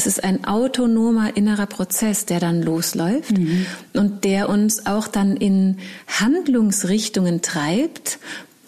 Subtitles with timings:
[0.00, 3.66] Es ist ein autonomer innerer Prozess, der dann losläuft mhm.
[3.92, 5.76] und der uns auch dann in
[6.06, 8.18] Handlungsrichtungen treibt,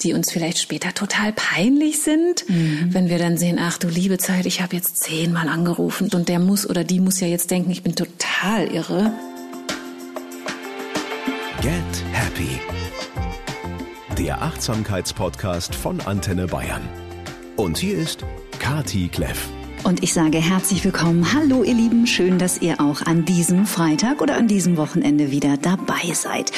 [0.02, 2.88] die uns vielleicht später total peinlich sind, mhm.
[2.90, 6.38] wenn wir dann sehen, ach du liebe Zeit, ich habe jetzt zehnmal angerufen und der
[6.38, 9.10] muss oder die muss ja jetzt denken, ich bin total irre.
[11.62, 11.72] Get
[12.12, 12.60] Happy.
[14.18, 16.86] Der Achtsamkeitspodcast von Antenne Bayern.
[17.56, 18.22] Und hier ist
[18.58, 19.48] Kati Kleff.
[19.84, 21.34] Und ich sage herzlich willkommen.
[21.34, 25.56] Hallo ihr Lieben, schön, dass ihr auch an diesem Freitag oder an diesem Wochenende wieder
[25.56, 26.52] dabei seid.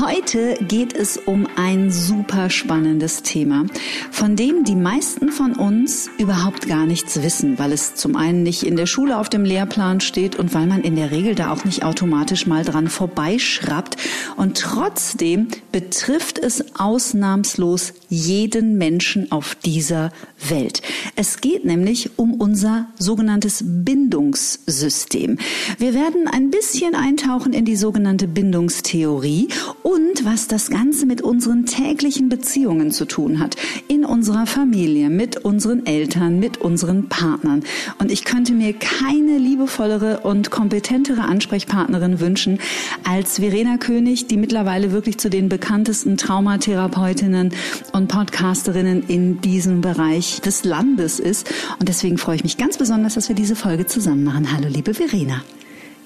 [0.00, 3.64] Heute geht es um ein super spannendes Thema,
[4.10, 8.64] von dem die meisten von uns überhaupt gar nichts wissen, weil es zum einen nicht
[8.64, 11.64] in der Schule auf dem Lehrplan steht und weil man in der Regel da auch
[11.64, 13.96] nicht automatisch mal dran vorbeischraubt.
[14.36, 20.12] Und trotzdem betrifft es ausnahmslos jeden Menschen auf dieser
[20.46, 20.82] Welt.
[21.16, 25.38] Es geht nämlich um unser sogenanntes Bindungssystem.
[25.78, 29.48] Wir werden ein bisschen eintauchen in die sogenannte Bindungstheorie
[29.82, 33.56] und was das Ganze mit unseren täglichen Beziehungen zu tun hat.
[33.88, 37.64] In unserer Familie, mit unseren Eltern, mit unseren Partnern.
[37.98, 42.60] Und ich könnte mir keine liebevollere und kompetentere Ansprechpartnerin wünschen
[43.04, 47.52] als Verena König, die mittlerweile wirklich zu den bekanntesten Traumatherapeutinnen
[47.92, 51.48] und Podcasterinnen in diesem Bereich Bereich des Landes ist.
[51.78, 54.52] Und deswegen freue ich mich ganz besonders, dass wir diese Folge zusammen machen.
[54.52, 55.42] Hallo, liebe Verena.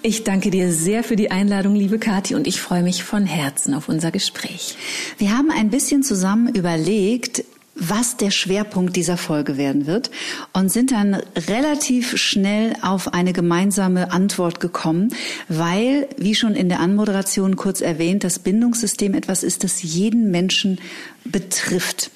[0.02, 3.72] Ich danke dir sehr für die Einladung, liebe Kathi, und ich freue mich von Herzen
[3.74, 4.76] auf unser Gespräch.
[5.18, 10.10] Wir haben ein bisschen zusammen überlegt, was der Schwerpunkt dieser Folge werden wird
[10.52, 11.14] und sind dann
[11.48, 15.14] relativ schnell auf eine gemeinsame Antwort gekommen,
[15.48, 20.80] weil, wie schon in der Anmoderation kurz erwähnt, das Bindungssystem etwas ist, das jeden Menschen
[21.24, 22.10] betrifft.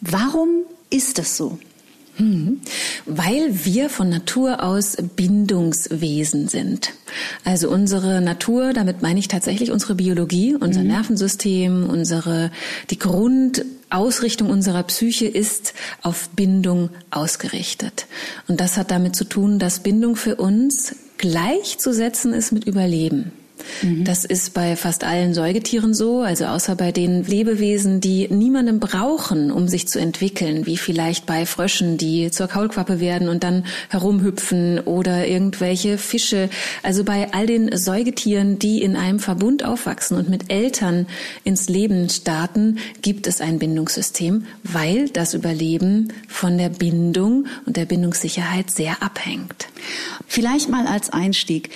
[0.00, 1.58] Warum ist das so?
[2.16, 2.60] Hm.
[3.06, 6.92] Weil wir von Natur aus Bindungswesen sind.
[7.44, 10.88] Also unsere Natur, damit meine ich tatsächlich unsere Biologie, unser mhm.
[10.88, 12.50] Nervensystem, unsere,
[12.90, 15.72] die Grundausrichtung unserer Psyche ist
[16.02, 18.06] auf Bindung ausgerichtet.
[18.46, 23.32] Und das hat damit zu tun, dass Bindung für uns gleichzusetzen ist mit Überleben.
[23.82, 24.04] Mhm.
[24.04, 29.50] Das ist bei fast allen Säugetieren so, also außer bei den Lebewesen, die niemanden brauchen,
[29.50, 34.80] um sich zu entwickeln, wie vielleicht bei Fröschen, die zur Kaulquappe werden und dann herumhüpfen
[34.80, 36.48] oder irgendwelche Fische.
[36.82, 41.06] Also bei all den Säugetieren, die in einem Verbund aufwachsen und mit Eltern
[41.44, 47.86] ins Leben starten, gibt es ein Bindungssystem, weil das Überleben von der Bindung und der
[47.86, 49.68] Bindungssicherheit sehr abhängt.
[50.26, 51.70] Vielleicht mal als Einstieg.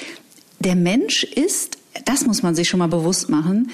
[0.60, 3.70] Der Mensch ist, das muss man sich schon mal bewusst machen,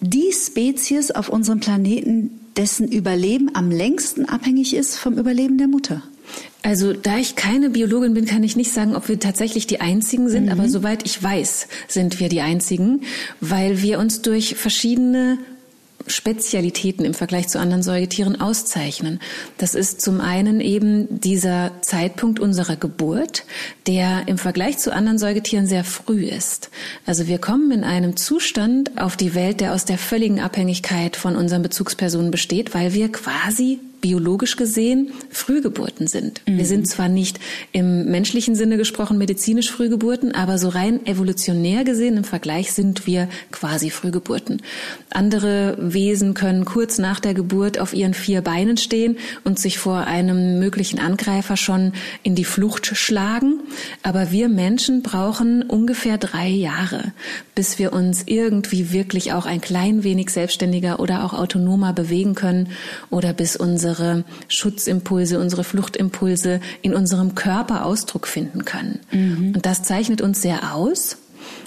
[0.00, 6.02] die Spezies auf unserem Planeten, dessen Überleben am längsten abhängig ist vom Überleben der Mutter.
[6.62, 10.28] Also da ich keine Biologin bin, kann ich nicht sagen, ob wir tatsächlich die Einzigen
[10.28, 10.52] sind, mhm.
[10.52, 13.02] aber soweit ich weiß, sind wir die Einzigen,
[13.40, 15.38] weil wir uns durch verschiedene
[16.06, 19.20] Spezialitäten im Vergleich zu anderen Säugetieren auszeichnen.
[19.58, 23.44] Das ist zum einen eben dieser Zeitpunkt unserer Geburt,
[23.86, 26.70] der im Vergleich zu anderen Säugetieren sehr früh ist.
[27.06, 31.36] Also wir kommen in einem Zustand auf die Welt, der aus der völligen Abhängigkeit von
[31.36, 36.42] unseren Bezugspersonen besteht, weil wir quasi biologisch gesehen Frühgeburten sind.
[36.46, 36.58] Mhm.
[36.58, 37.40] Wir sind zwar nicht
[37.70, 43.28] im menschlichen Sinne gesprochen medizinisch Frühgeburten, aber so rein evolutionär gesehen im Vergleich sind wir
[43.52, 44.60] quasi Frühgeburten.
[45.10, 50.06] Andere Wesen können kurz nach der Geburt auf ihren vier Beinen stehen und sich vor
[50.06, 51.92] einem möglichen Angreifer schon
[52.24, 53.60] in die Flucht schlagen.
[54.02, 57.12] Aber wir Menschen brauchen ungefähr drei Jahre,
[57.54, 62.70] bis wir uns irgendwie wirklich auch ein klein wenig selbstständiger oder auch autonomer bewegen können
[63.08, 69.00] oder bis unsere unsere Schutzimpulse, unsere Fluchtimpulse in unserem Körper Ausdruck finden können.
[69.10, 69.52] Mhm.
[69.54, 71.18] Und das zeichnet uns sehr aus.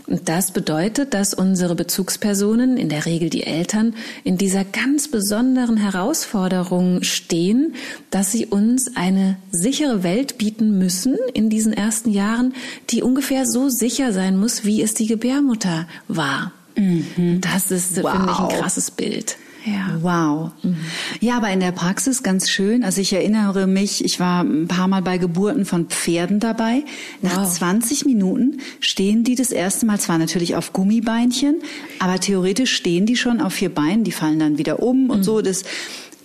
[0.08, 3.94] Und das bedeutet, dass unsere Bezugspersonen, in der Regel die Eltern,
[4.24, 7.76] in dieser ganz besonderen Herausforderung stehen,
[8.10, 12.54] dass sie uns eine sichere Welt bieten müssen in diesen ersten Jahren,
[12.90, 16.54] die ungefähr so sicher sein muss, wie es die Gebärmutter war.
[16.78, 17.42] Mhm.
[17.42, 18.12] Das ist, wow.
[18.12, 19.38] finde ich, ein krasses Bild.
[19.66, 19.98] Ja.
[20.02, 20.52] Wow.
[20.62, 20.78] Mhm.
[21.22, 22.84] Ja, aber in der Praxis ganz schön.
[22.84, 26.84] Also ich erinnere mich, ich war ein paar Mal bei Geburten von Pferden dabei.
[27.22, 27.52] Nach wow.
[27.52, 31.56] 20 Minuten stehen die das erste Mal zwar natürlich auf Gummibeinchen,
[32.00, 34.04] aber theoretisch stehen die schon auf vier Beinen.
[34.04, 35.24] Die fallen dann wieder um und mhm.
[35.24, 35.42] so.
[35.42, 35.64] Das,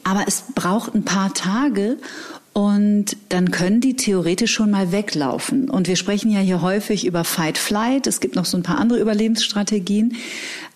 [0.05, 1.97] aber es braucht ein paar Tage
[2.53, 5.71] und dann können die theoretisch schon mal weglaufen.
[5.71, 8.07] Und wir sprechen ja hier häufig über Fight Flight.
[8.07, 10.17] Es gibt noch so ein paar andere Überlebensstrategien.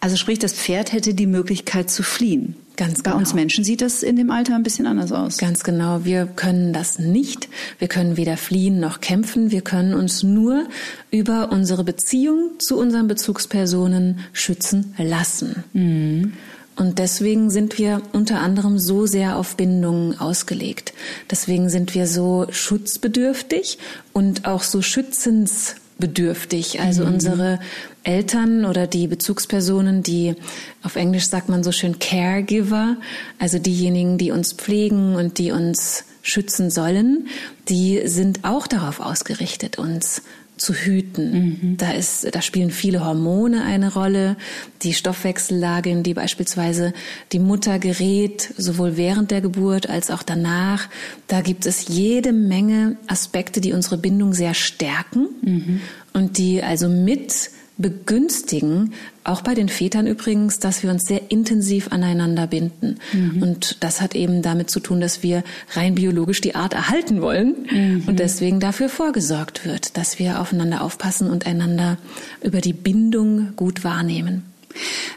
[0.04, 2.56] Also sprich, das Pferd hätte die Möglichkeit zu fliehen.
[2.76, 3.14] Ganz genau.
[3.14, 3.40] Bei uns genau.
[3.40, 5.38] Menschen sieht das in dem Alter ein bisschen anders aus.
[5.38, 6.04] Ganz genau.
[6.04, 7.48] Wir können das nicht.
[7.78, 9.50] Wir können weder fliehen noch kämpfen.
[9.50, 10.66] Wir können uns nur
[11.10, 15.64] über unsere Beziehung zu unseren Bezugspersonen schützen lassen.
[15.72, 16.34] Mhm.
[16.76, 20.92] Und deswegen sind wir unter anderem so sehr auf Bindungen ausgelegt.
[21.30, 23.78] Deswegen sind wir so schutzbedürftig
[24.12, 26.82] und auch so schützensbedürftig.
[26.82, 27.14] Also mhm.
[27.14, 27.58] unsere
[28.04, 30.34] Eltern oder die Bezugspersonen, die
[30.82, 32.96] auf Englisch sagt man so schön Caregiver,
[33.38, 37.28] also diejenigen, die uns pflegen und die uns schützen sollen,
[37.68, 40.22] die sind auch darauf ausgerichtet, uns
[40.56, 41.32] zu hüten.
[41.32, 41.76] Mhm.
[41.78, 44.36] Da ist, da spielen viele Hormone eine Rolle,
[44.82, 46.92] die Stoffwechsellage, in die beispielsweise
[47.32, 50.88] die Mutter gerät, sowohl während der Geburt als auch danach.
[51.26, 55.80] Da gibt es jede Menge Aspekte, die unsere Bindung sehr stärken mhm.
[56.12, 58.92] und die also mit begünstigen,
[59.24, 62.98] auch bei den Vätern übrigens, dass wir uns sehr intensiv aneinander binden.
[63.12, 63.42] Mhm.
[63.42, 65.42] Und das hat eben damit zu tun, dass wir
[65.72, 68.04] rein biologisch die Art erhalten wollen mhm.
[68.06, 71.98] und deswegen dafür vorgesorgt wird, dass wir aufeinander aufpassen und einander
[72.42, 74.44] über die Bindung gut wahrnehmen.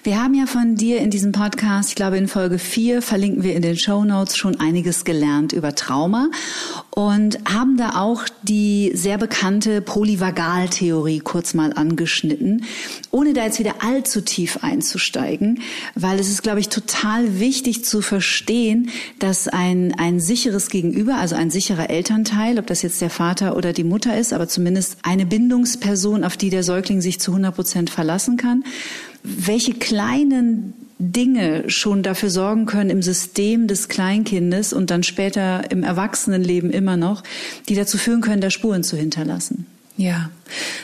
[0.03, 3.55] Wir haben ja von dir in diesem Podcast, ich glaube in Folge 4, verlinken wir
[3.55, 6.29] in den Show Notes schon einiges gelernt über Trauma
[6.91, 12.65] und haben da auch die sehr bekannte Polyvagaltheorie kurz mal angeschnitten,
[13.11, 15.61] ohne da jetzt wieder allzu tief einzusteigen,
[15.95, 18.89] weil es ist, glaube ich, total wichtig zu verstehen,
[19.19, 23.73] dass ein, ein sicheres Gegenüber, also ein sicherer Elternteil, ob das jetzt der Vater oder
[23.73, 27.89] die Mutter ist, aber zumindest eine Bindungsperson, auf die der Säugling sich zu 100 Prozent
[27.89, 28.63] verlassen kann,
[29.27, 35.83] welche kleinen Dinge schon dafür sorgen können im System des Kleinkindes und dann später im
[35.83, 37.23] Erwachsenenleben immer noch,
[37.69, 39.67] die dazu führen können, da Spuren zu hinterlassen.
[39.95, 40.29] Ja,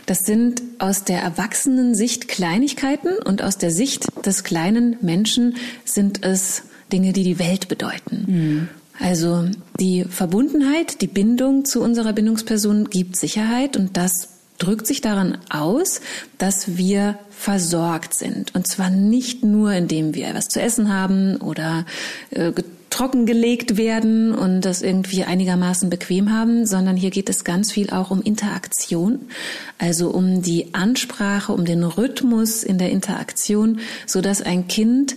[0.05, 5.55] das sind aus der erwachsenen Sicht Kleinigkeiten und aus der Sicht des kleinen Menschen
[5.85, 8.25] sind es Dinge, die die Welt bedeuten.
[8.27, 8.69] Mhm.
[8.99, 9.45] Also
[9.79, 14.29] die Verbundenheit, die Bindung zu unserer Bindungsperson gibt Sicherheit und das
[14.63, 16.01] drückt sich daran aus,
[16.37, 18.55] dass wir versorgt sind.
[18.55, 21.85] Und zwar nicht nur, indem wir etwas zu essen haben oder
[22.31, 22.53] äh,
[22.93, 28.11] trockengelegt werden und das irgendwie einigermaßen bequem haben, sondern hier geht es ganz viel auch
[28.11, 29.19] um Interaktion,
[29.79, 35.15] also um die Ansprache, um den Rhythmus in der Interaktion, so dass ein Kind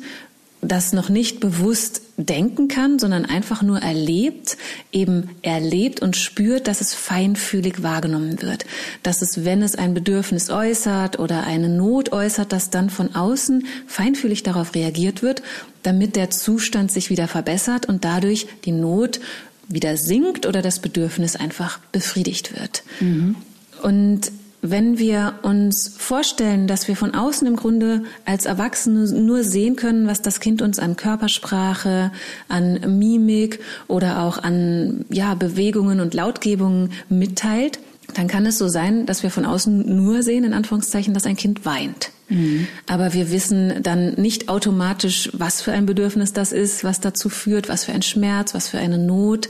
[0.62, 4.56] das noch nicht bewusst denken kann, sondern einfach nur erlebt,
[4.90, 8.64] eben erlebt und spürt, dass es feinfühlig wahrgenommen wird.
[9.02, 13.66] Dass es, wenn es ein Bedürfnis äußert oder eine Not äußert, dass dann von außen
[13.86, 15.42] feinfühlig darauf reagiert wird,
[15.82, 19.20] damit der Zustand sich wieder verbessert und dadurch die Not
[19.68, 22.82] wieder sinkt oder das Bedürfnis einfach befriedigt wird.
[23.00, 23.36] Mhm.
[23.82, 24.32] Und
[24.62, 30.06] wenn wir uns vorstellen, dass wir von außen im Grunde als Erwachsene nur sehen können,
[30.06, 32.10] was das Kind uns an Körpersprache,
[32.48, 37.78] an Mimik oder auch an ja, Bewegungen und Lautgebungen mitteilt,
[38.14, 41.36] dann kann es so sein, dass wir von außen nur sehen, in Anführungszeichen, dass ein
[41.36, 42.10] Kind weint.
[42.28, 42.66] Mhm.
[42.86, 47.68] Aber wir wissen dann nicht automatisch, was für ein Bedürfnis das ist, was dazu führt,
[47.68, 49.48] was für ein Schmerz, was für eine Not.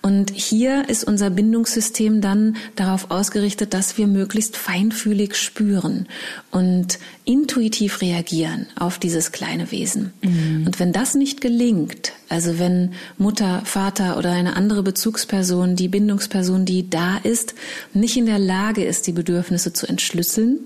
[0.00, 6.06] Und hier ist unser Bindungssystem dann darauf ausgerichtet, dass wir möglichst feinfühlig spüren
[6.50, 10.12] und intuitiv reagieren auf dieses kleine Wesen.
[10.22, 10.64] Mhm.
[10.66, 16.64] Und wenn das nicht gelingt, also wenn Mutter, Vater oder eine andere Bezugsperson, die Bindungsperson,
[16.64, 17.54] die da ist,
[17.92, 20.60] nicht in der Lage ist, die Bedürfnisse zu entschlüsseln,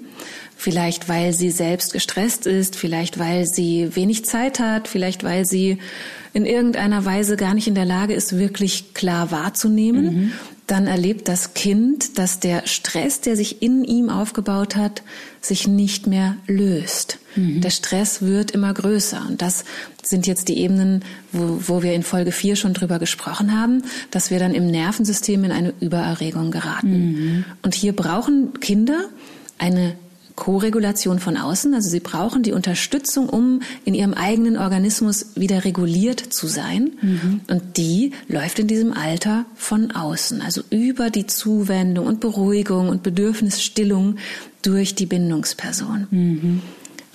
[0.60, 5.78] Vielleicht weil sie selbst gestresst ist, vielleicht weil sie wenig Zeit hat, vielleicht weil sie
[6.32, 10.04] in irgendeiner Weise gar nicht in der Lage ist, wirklich klar wahrzunehmen.
[10.04, 10.32] Mhm.
[10.66, 15.04] Dann erlebt das Kind, dass der Stress, der sich in ihm aufgebaut hat,
[15.40, 17.20] sich nicht mehr löst.
[17.36, 17.60] Mhm.
[17.60, 19.26] Der Stress wird immer größer.
[19.28, 19.64] Und das
[20.02, 24.32] sind jetzt die Ebenen, wo, wo wir in Folge 4 schon drüber gesprochen haben, dass
[24.32, 27.12] wir dann im Nervensystem in eine Übererregung geraten.
[27.12, 27.44] Mhm.
[27.62, 29.04] Und hier brauchen Kinder
[29.58, 29.94] eine
[30.38, 31.74] Koregulation von außen.
[31.74, 36.92] Also sie brauchen die Unterstützung, um in ihrem eigenen Organismus wieder reguliert zu sein.
[37.02, 37.40] Mhm.
[37.48, 40.40] Und die läuft in diesem Alter von außen.
[40.40, 44.18] Also über die Zuwendung und Beruhigung und Bedürfnisstillung
[44.62, 46.06] durch die Bindungsperson.
[46.08, 46.62] Mhm.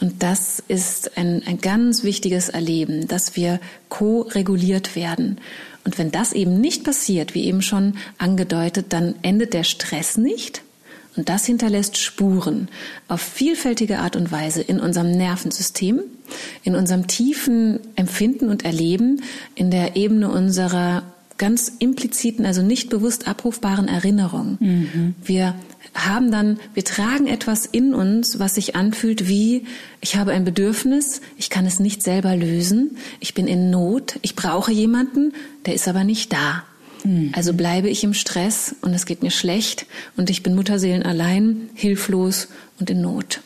[0.01, 5.37] Und das ist ein, ein ganz wichtiges Erleben, dass wir ko-reguliert werden.
[5.85, 10.61] Und wenn das eben nicht passiert, wie eben schon angedeutet, dann endet der Stress nicht,
[11.15, 12.69] und das hinterlässt Spuren
[13.07, 16.01] auf vielfältige Art und Weise in unserem Nervensystem,
[16.63, 19.21] in unserem tiefen Empfinden und Erleben,
[19.55, 21.03] in der Ebene unserer
[21.37, 24.57] ganz impliziten, also nicht bewusst abrufbaren Erinnerung.
[24.59, 25.15] Mhm.
[25.23, 25.55] Wir
[25.93, 29.65] haben dann, wir tragen etwas in uns, was sich anfühlt wie,
[30.01, 34.35] ich habe ein Bedürfnis, ich kann es nicht selber lösen, ich bin in Not, ich
[34.35, 35.33] brauche jemanden,
[35.65, 36.63] der ist aber nicht da.
[37.03, 37.31] Mhm.
[37.33, 39.85] Also bleibe ich im Stress und es geht mir schlecht
[40.17, 42.47] und ich bin Mutterseelen allein, hilflos
[42.79, 43.41] und in Not.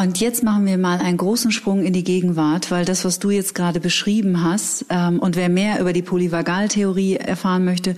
[0.00, 3.28] Und jetzt machen wir mal einen großen Sprung in die Gegenwart, weil das, was du
[3.28, 7.96] jetzt gerade beschrieben hast, ähm, und wer mehr über die Polyvagaltheorie erfahren möchte,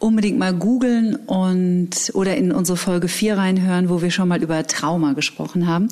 [0.00, 4.66] unbedingt mal googeln und oder in unsere Folge 4 reinhören, wo wir schon mal über
[4.66, 5.86] Trauma gesprochen haben.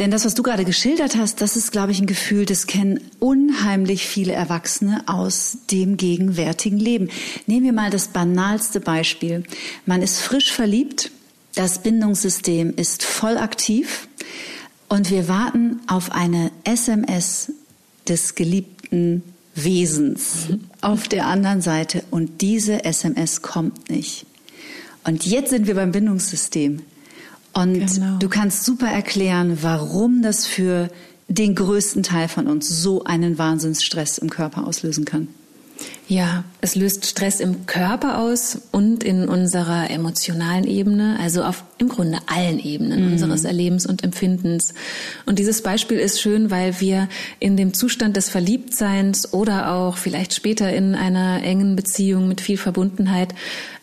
[0.00, 3.00] Denn das, was du gerade geschildert hast, das ist, glaube ich, ein Gefühl, das kennen
[3.18, 7.10] unheimlich viele Erwachsene aus dem gegenwärtigen Leben.
[7.46, 9.44] Nehmen wir mal das banalste Beispiel.
[9.84, 11.10] Man ist frisch verliebt,
[11.54, 14.08] das Bindungssystem ist voll aktiv
[14.88, 17.52] und wir warten auf eine SMS
[18.08, 19.22] des geliebten
[19.54, 20.48] Wesens
[20.80, 24.24] auf der anderen Seite und diese SMS kommt nicht.
[25.04, 26.80] Und jetzt sind wir beim Bindungssystem.
[27.52, 28.18] Und genau.
[28.18, 30.88] du kannst super erklären, warum das für
[31.28, 35.28] den größten Teil von uns so einen Wahnsinnsstress im Körper auslösen kann.
[36.08, 41.88] Ja, es löst Stress im Körper aus und in unserer emotionalen Ebene, also auf im
[41.88, 43.12] Grunde allen Ebenen mhm.
[43.12, 44.74] unseres Erlebens und Empfindens.
[45.24, 50.34] Und dieses Beispiel ist schön, weil wir in dem Zustand des Verliebtseins oder auch vielleicht
[50.34, 53.32] später in einer engen Beziehung mit viel Verbundenheit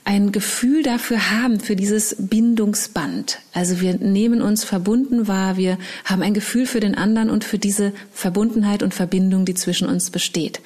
[0.08, 3.40] ein Gefühl dafür haben, für dieses Bindungsband.
[3.54, 7.60] Also wir nehmen uns verbunden wahr, wir haben ein Gefühl für den anderen und für
[7.60, 10.62] diese Verbundenheit und Verbindung, die zwischen uns besteht.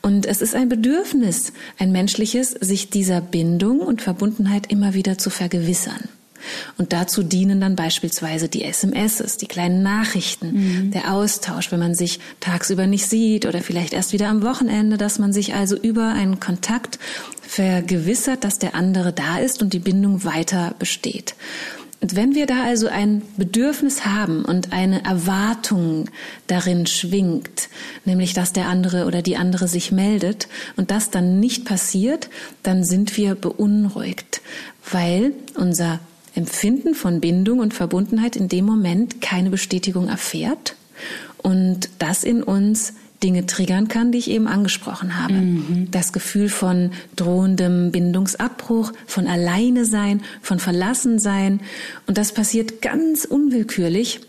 [0.00, 5.28] Und es ist ein Bedürfnis, ein menschliches, sich dieser Bindung und Verbundenheit immer wieder zu
[5.28, 6.08] vergewissern.
[6.78, 10.90] Und dazu dienen dann beispielsweise die SMS, die kleinen Nachrichten, mhm.
[10.92, 15.18] der Austausch, wenn man sich tagsüber nicht sieht oder vielleicht erst wieder am Wochenende, dass
[15.18, 16.98] man sich also über einen Kontakt
[17.42, 21.34] vergewissert, dass der andere da ist und die Bindung weiter besteht.
[22.00, 26.10] Und wenn wir da also ein Bedürfnis haben und eine Erwartung
[26.46, 27.68] darin schwingt,
[28.04, 32.28] nämlich dass der andere oder die andere sich meldet und das dann nicht passiert,
[32.62, 34.42] dann sind wir beunruhigt,
[34.90, 36.00] weil unser
[36.36, 40.76] Empfinden von Bindung und Verbundenheit in dem Moment keine Bestätigung erfährt
[41.38, 45.32] und das in uns Dinge triggern kann, die ich eben angesprochen habe.
[45.32, 45.88] Mhm.
[45.90, 51.60] Das Gefühl von drohendem Bindungsabbruch, von alleine sein, von verlassen sein.
[52.06, 54.20] Und das passiert ganz unwillkürlich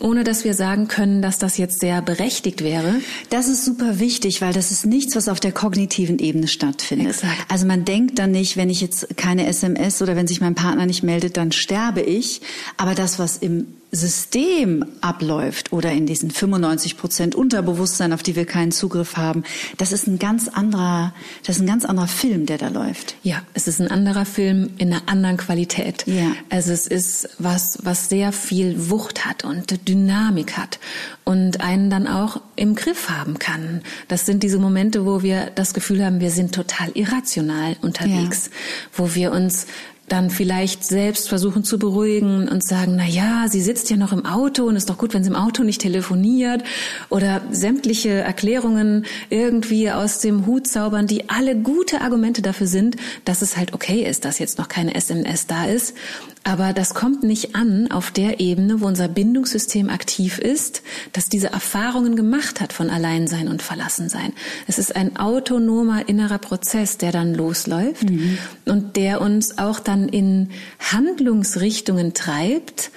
[0.00, 2.96] ohne dass wir sagen können, dass das jetzt sehr berechtigt wäre.
[3.30, 7.08] Das ist super wichtig, weil das ist nichts, was auf der kognitiven Ebene stattfindet.
[7.08, 7.46] Exakt.
[7.48, 10.86] Also man denkt dann nicht, wenn ich jetzt keine SMS oder wenn sich mein Partner
[10.86, 12.40] nicht meldet, dann sterbe ich.
[12.76, 18.46] Aber das, was im System abläuft oder in diesen 95 Prozent Unterbewusstsein, auf die wir
[18.46, 19.44] keinen Zugriff haben,
[19.76, 21.12] das ist ein ganz anderer,
[21.46, 23.16] das ist ein ganz anderer Film, der da läuft.
[23.22, 26.06] Ja, es ist ein anderer Film in einer anderen Qualität.
[26.06, 26.32] Ja.
[26.48, 30.78] Also es ist was, was sehr viel Wucht hat und Dynamik hat
[31.24, 33.82] und einen dann auch im Griff haben kann.
[34.08, 38.52] Das sind diese Momente, wo wir das Gefühl haben, wir sind total irrational unterwegs, ja.
[38.96, 39.66] wo wir uns
[40.12, 44.26] dann vielleicht selbst versuchen zu beruhigen und sagen, na ja, sie sitzt ja noch im
[44.26, 46.62] Auto und ist doch gut, wenn sie im Auto nicht telefoniert.
[47.08, 53.40] Oder sämtliche Erklärungen irgendwie aus dem Hut zaubern, die alle gute Argumente dafür sind, dass
[53.40, 55.94] es halt okay ist, dass jetzt noch keine SMS da ist
[56.44, 60.82] aber das kommt nicht an auf der Ebene, wo unser Bindungssystem aktiv ist,
[61.12, 64.32] das diese Erfahrungen gemacht hat von Alleinsein und Verlassensein.
[64.66, 68.38] Es ist ein autonomer innerer Prozess, der dann losläuft mhm.
[68.64, 72.90] und der uns auch dann in Handlungsrichtungen treibt,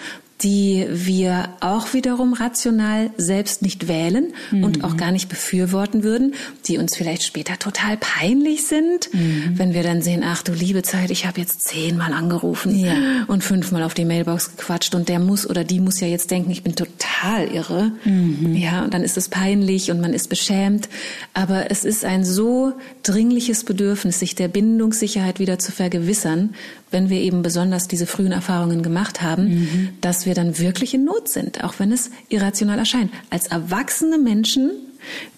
[0.43, 4.63] die wir auch wiederum rational selbst nicht wählen mhm.
[4.65, 6.35] und auch gar nicht befürworten würden,
[6.67, 9.53] die uns vielleicht später total peinlich sind, mhm.
[9.55, 12.93] wenn wir dann sehen, ach du liebe Zeit, ich habe jetzt zehnmal angerufen ja.
[13.27, 16.51] und fünfmal auf die Mailbox gequatscht und der muss oder die muss ja jetzt denken,
[16.51, 17.93] ich bin total irre.
[18.03, 18.55] Mhm.
[18.55, 20.89] Ja, und dann ist es peinlich und man ist beschämt.
[21.33, 22.73] Aber es ist ein so
[23.03, 26.55] dringliches Bedürfnis, sich der Bindungssicherheit wieder zu vergewissern,
[26.95, 29.89] wenn wir eben besonders diese frühen Erfahrungen gemacht haben, mhm.
[29.99, 33.11] dass wir dann wirklich in Not sind, auch wenn es irrational erscheint.
[33.29, 34.71] Als erwachsene Menschen,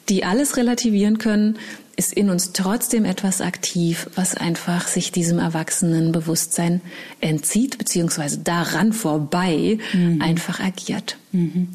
[0.07, 1.57] die alles relativieren können,
[1.95, 6.79] ist in uns trotzdem etwas aktiv, was einfach sich diesem erwachsenen Bewusstsein
[7.21, 10.21] entzieht, beziehungsweise daran vorbei mhm.
[10.21, 11.17] einfach agiert.
[11.31, 11.69] Mhm.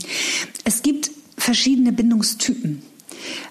[0.63, 2.83] Es gibt verschiedene Bindungstypen.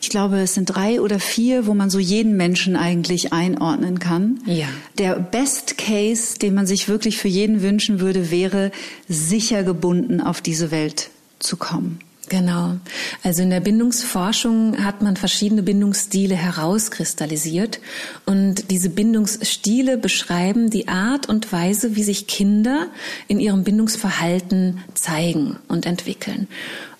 [0.01, 4.39] Ich glaube, es sind drei oder vier, wo man so jeden Menschen eigentlich einordnen kann.
[4.45, 4.67] Ja.
[4.97, 8.71] Der Best Case, den man sich wirklich für jeden wünschen würde, wäre,
[9.07, 11.09] sicher gebunden auf diese Welt
[11.39, 11.99] zu kommen.
[12.31, 12.77] Genau.
[13.23, 17.81] Also in der Bindungsforschung hat man verschiedene Bindungsstile herauskristallisiert
[18.25, 22.87] und diese Bindungsstile beschreiben die Art und Weise, wie sich Kinder
[23.27, 26.47] in ihrem Bindungsverhalten zeigen und entwickeln.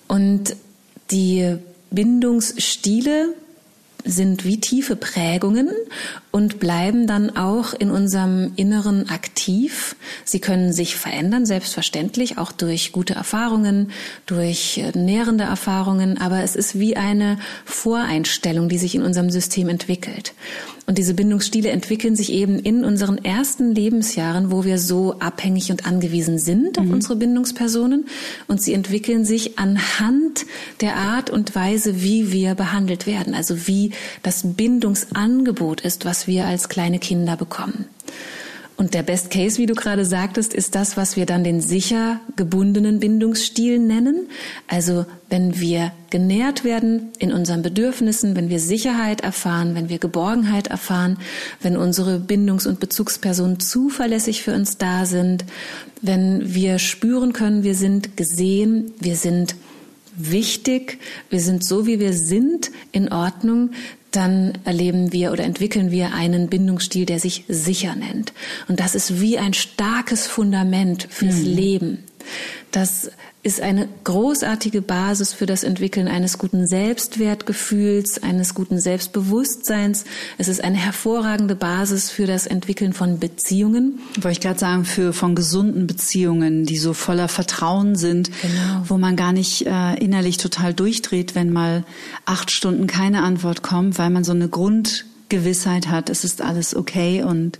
[0.06, 0.54] Und
[1.10, 1.56] die
[1.92, 3.34] Bindungsstile
[4.04, 5.70] sind wie tiefe Prägungen
[6.30, 9.96] und bleiben dann auch in unserem Inneren aktiv.
[10.24, 13.90] Sie können sich verändern, selbstverständlich, auch durch gute Erfahrungen,
[14.26, 19.68] durch äh, nährende Erfahrungen, aber es ist wie eine Voreinstellung, die sich in unserem System
[19.68, 20.34] entwickelt.
[20.86, 25.86] Und diese Bindungsstile entwickeln sich eben in unseren ersten Lebensjahren, wo wir so abhängig und
[25.86, 26.94] angewiesen sind auf mhm.
[26.94, 28.06] unsere Bindungspersonen.
[28.48, 30.44] Und sie entwickeln sich anhand
[30.80, 33.34] der Art und Weise, wie wir behandelt werden.
[33.34, 33.92] Also wie
[34.24, 37.86] das Bindungsangebot ist, was wir als kleine Kinder bekommen.
[38.76, 42.20] Und der Best Case, wie du gerade sagtest, ist das, was wir dann den sicher
[42.36, 44.28] gebundenen Bindungsstil nennen.
[44.66, 50.66] Also wenn wir genährt werden in unseren Bedürfnissen, wenn wir Sicherheit erfahren, wenn wir Geborgenheit
[50.66, 51.18] erfahren,
[51.60, 55.44] wenn unsere Bindungs- und Bezugspersonen zuverlässig für uns da sind,
[56.00, 59.54] wenn wir spüren können, wir sind gesehen, wir sind
[60.14, 60.98] wichtig,
[61.30, 63.70] wir sind so, wie wir sind, in Ordnung,
[64.10, 68.32] dann erleben wir oder entwickeln wir einen Bindungsstil, der sich sicher nennt.
[68.68, 71.44] Und das ist wie ein starkes Fundament fürs mhm.
[71.44, 72.04] Leben.
[72.70, 73.10] Das
[73.44, 80.04] ist eine großartige Basis für das Entwickeln eines guten Selbstwertgefühls, eines guten Selbstbewusstseins.
[80.38, 83.98] Es ist eine hervorragende Basis für das Entwickeln von Beziehungen.
[84.14, 88.84] Wollte ich gerade sagen, für von gesunden Beziehungen, die so voller Vertrauen sind, genau.
[88.86, 91.84] wo man gar nicht äh, innerlich total durchdreht, wenn mal
[92.24, 97.24] acht Stunden keine Antwort kommt, weil man so eine Grundgewissheit hat, es ist alles okay
[97.24, 97.58] und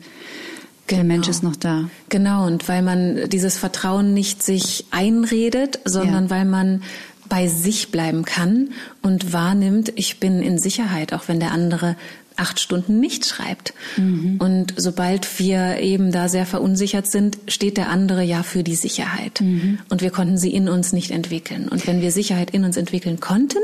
[0.91, 1.89] der Mensch ist noch da.
[2.09, 6.31] Genau, und weil man dieses Vertrauen nicht sich einredet, sondern ja.
[6.31, 6.83] weil man
[7.29, 8.71] bei sich bleiben kann
[9.01, 11.97] und wahrnimmt, ich bin in Sicherheit, auch wenn der andere
[12.37, 13.75] acht Stunden nicht schreibt.
[13.97, 14.37] Mhm.
[14.39, 19.41] Und sobald wir eben da sehr verunsichert sind, steht der andere ja für die Sicherheit.
[19.41, 19.79] Mhm.
[19.89, 21.69] Und wir konnten sie in uns nicht entwickeln.
[21.69, 23.59] Und wenn wir Sicherheit in uns entwickeln konnten,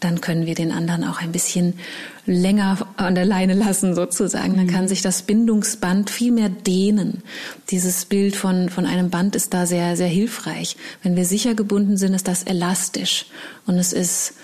[0.00, 1.74] dann können wir den anderen auch ein bisschen
[2.26, 4.56] länger an der Leine lassen sozusagen.
[4.56, 4.70] Dann mhm.
[4.70, 7.22] kann sich das Bindungsband viel mehr dehnen.
[7.70, 10.76] Dieses Bild von, von einem Band ist da sehr, sehr hilfreich.
[11.02, 13.26] Wenn wir sicher gebunden sind, ist das elastisch.
[13.66, 14.34] Und es ist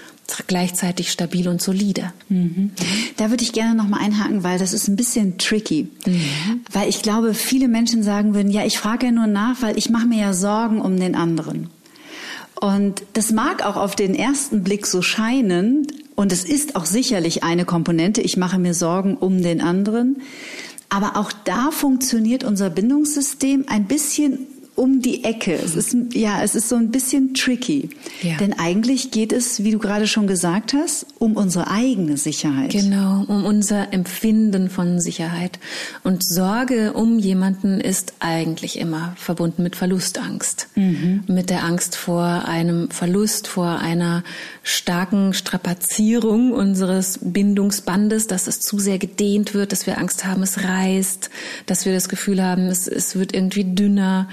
[0.46, 2.12] gleichzeitig stabil und solide.
[2.28, 2.72] Mhm.
[3.16, 5.88] Da würde ich gerne noch mal einhaken, weil das ist ein bisschen tricky.
[6.06, 6.62] Mhm.
[6.72, 9.90] Weil ich glaube, viele Menschen sagen würden, ja, ich frage ja nur nach, weil ich
[9.90, 11.68] mache mir ja Sorgen um den anderen.
[12.60, 15.86] Und das mag auch auf den ersten Blick so scheinen,
[16.16, 20.22] und es ist auch sicherlich eine Komponente, ich mache mir Sorgen um den anderen.
[20.88, 25.54] Aber auch da funktioniert unser Bindungssystem ein bisschen um die Ecke.
[25.54, 27.88] Es ist, ja, es ist so ein bisschen tricky.
[28.22, 28.36] Ja.
[28.36, 32.70] Denn eigentlich geht es, wie du gerade schon gesagt hast, um unsere eigene Sicherheit.
[32.70, 35.58] Genau, um unser Empfinden von Sicherheit.
[36.04, 40.68] Und Sorge um jemanden ist eigentlich immer verbunden mit Verlustangst.
[40.74, 41.24] Mhm.
[41.26, 44.22] Mit der Angst vor einem Verlust, vor einer
[44.62, 50.62] starken Strapazierung unseres Bindungsbandes, dass es zu sehr gedehnt wird, dass wir Angst haben, es
[50.62, 51.30] reißt,
[51.64, 54.28] dass wir das Gefühl haben, es, es wird irgendwie dünner.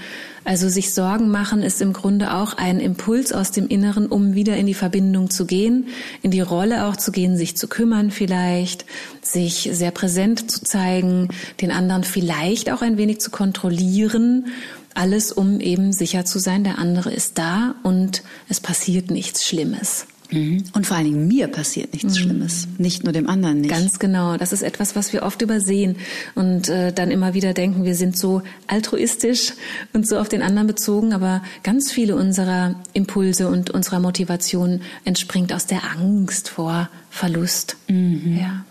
[0.46, 4.58] Also sich Sorgen machen ist im Grunde auch ein Impuls aus dem Inneren, um wieder
[4.58, 5.88] in die Verbindung zu gehen,
[6.22, 8.86] in die Rolle auch zu gehen, sich zu kümmern vielleicht,
[9.22, 11.30] sich sehr präsent zu zeigen,
[11.62, 14.48] den anderen vielleicht auch ein wenig zu kontrollieren.
[14.94, 20.06] Alles, um eben sicher zu sein, der andere ist da und es passiert nichts Schlimmes.
[20.34, 20.64] Mhm.
[20.74, 22.24] Und vor allen Dingen mir passiert nichts mhm.
[22.24, 23.70] Schlimmes, nicht nur dem anderen nicht.
[23.70, 24.38] Ganz genau.
[24.38, 25.96] Das ist etwas, was wir oft übersehen
[26.36, 29.54] und äh, dann immer wieder denken, wir sind so altruistisch
[29.94, 35.54] und so auf den anderen bezogen, aber ganz viele unserer Impulse und unserer Motivation entspringt
[35.54, 37.78] aus der Angst vor Verlust.
[37.88, 38.38] Mhm.
[38.40, 38.66] Ja.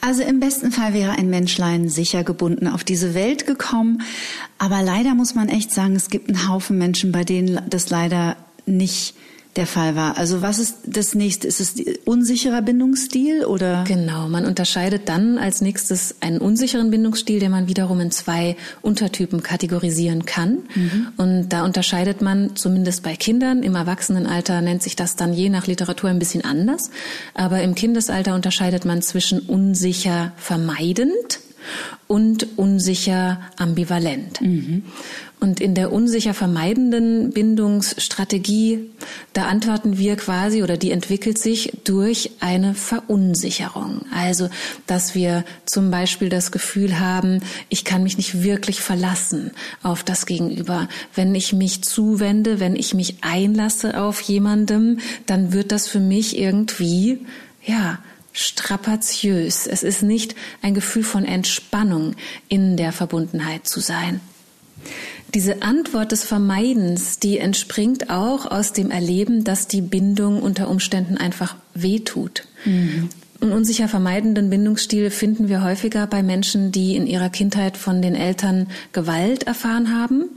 [0.00, 4.02] Also im besten Fall wäre ein Menschlein sicher gebunden auf diese Welt gekommen.
[4.58, 8.36] Aber leider muss man echt sagen, es gibt einen Haufen Menschen, bei denen das leider
[8.66, 9.13] nicht
[9.56, 10.18] der Fall war.
[10.18, 11.46] Also was ist das nächste?
[11.46, 13.84] Ist es unsicherer Bindungsstil oder?
[13.86, 19.42] Genau, man unterscheidet dann als nächstes einen unsicheren Bindungsstil, den man wiederum in zwei Untertypen
[19.42, 20.58] kategorisieren kann.
[20.74, 21.08] Mhm.
[21.16, 25.66] Und da unterscheidet man zumindest bei Kindern, im Erwachsenenalter nennt sich das dann je nach
[25.66, 26.90] Literatur ein bisschen anders,
[27.34, 31.40] aber im Kindesalter unterscheidet man zwischen unsicher vermeidend
[32.06, 34.40] und unsicher ambivalent.
[34.40, 34.82] Mhm.
[35.44, 38.90] Und in der unsicher vermeidenden Bindungsstrategie,
[39.34, 44.06] da antworten wir quasi oder die entwickelt sich durch eine Verunsicherung.
[44.10, 44.48] Also,
[44.86, 49.50] dass wir zum Beispiel das Gefühl haben, ich kann mich nicht wirklich verlassen
[49.82, 50.88] auf das Gegenüber.
[51.14, 56.38] Wenn ich mich zuwende, wenn ich mich einlasse auf jemandem, dann wird das für mich
[56.38, 57.18] irgendwie,
[57.62, 57.98] ja,
[58.32, 59.66] strapaziös.
[59.66, 62.16] Es ist nicht ein Gefühl von Entspannung
[62.48, 64.22] in der Verbundenheit zu sein.
[65.34, 71.16] Diese Antwort des Vermeidens, die entspringt auch aus dem Erleben, dass die Bindung unter Umständen
[71.16, 72.44] einfach wehtut.
[72.64, 73.08] Mhm.
[73.40, 78.14] Einen unsicher vermeidenden Bindungsstil finden wir häufiger bei Menschen, die in ihrer Kindheit von den
[78.14, 80.30] Eltern Gewalt erfahren haben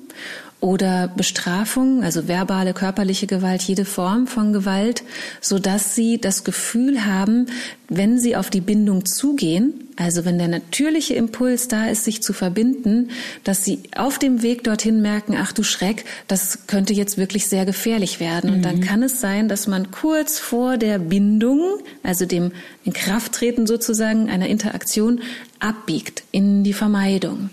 [0.60, 5.04] oder Bestrafung, also verbale, körperliche Gewalt, jede Form von Gewalt,
[5.40, 7.46] so dass sie das Gefühl haben,
[7.90, 12.34] wenn sie auf die Bindung zugehen, also wenn der natürliche Impuls da ist, sich zu
[12.34, 13.10] verbinden,
[13.44, 17.66] dass sie auf dem Weg dorthin merken, ach du Schreck, das könnte jetzt wirklich sehr
[17.66, 18.52] gefährlich werden.
[18.52, 18.82] Und dann mhm.
[18.82, 22.52] kann es sein, dass man kurz vor der Bindung, also dem
[22.84, 25.22] Inkrafttreten sozusagen einer Interaktion,
[25.60, 27.50] abbiegt in die Vermeidung.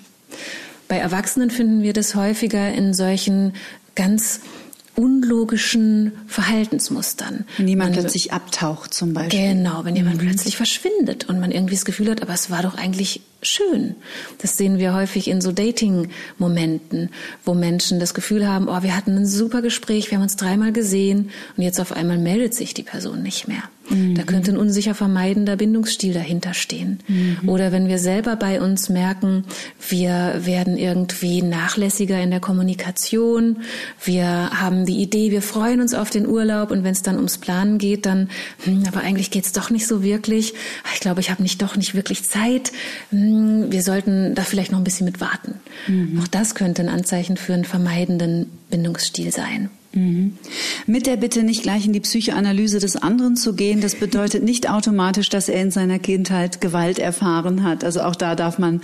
[0.88, 3.54] Bei Erwachsenen finden wir das häufiger in solchen
[3.94, 4.40] ganz
[4.96, 7.44] unlogischen Verhaltensmustern.
[7.56, 9.54] Wenn jemand man, plötzlich abtaucht zum Beispiel.
[9.54, 10.28] Genau, wenn jemand mhm.
[10.28, 13.96] plötzlich verschwindet und man irgendwie das Gefühl hat, aber es war doch eigentlich schön.
[14.38, 17.10] Das sehen wir häufig in so Dating-Momenten,
[17.44, 20.72] wo Menschen das Gefühl haben, oh, wir hatten ein super Gespräch, wir haben uns dreimal
[20.72, 23.64] gesehen und jetzt auf einmal meldet sich die Person nicht mehr.
[23.88, 24.14] Mhm.
[24.14, 26.98] Da könnte ein unsicher vermeidender Bindungsstil dahinter stehen.
[27.06, 27.48] Mhm.
[27.48, 29.44] Oder wenn wir selber bei uns merken,
[29.88, 33.58] wir werden irgendwie nachlässiger in der Kommunikation,
[34.02, 37.38] wir haben die Idee, wir freuen uns auf den Urlaub und wenn es dann ums
[37.38, 38.28] Planen geht, dann,
[38.64, 40.54] hm, aber eigentlich geht's doch nicht so wirklich.
[40.94, 42.72] Ich glaube, ich habe nicht doch nicht wirklich Zeit.
[43.10, 45.54] Hm, wir sollten da vielleicht noch ein bisschen mit warten.
[45.86, 46.20] Mhm.
[46.22, 49.70] Auch das könnte ein Anzeichen für einen vermeidenden Bindungsstil sein.
[49.94, 50.36] Mhm.
[50.86, 54.68] Mit der Bitte, nicht gleich in die Psychoanalyse des anderen zu gehen, das bedeutet nicht
[54.68, 57.84] automatisch, dass er in seiner Kindheit Gewalt erfahren hat.
[57.84, 58.82] Also auch da darf man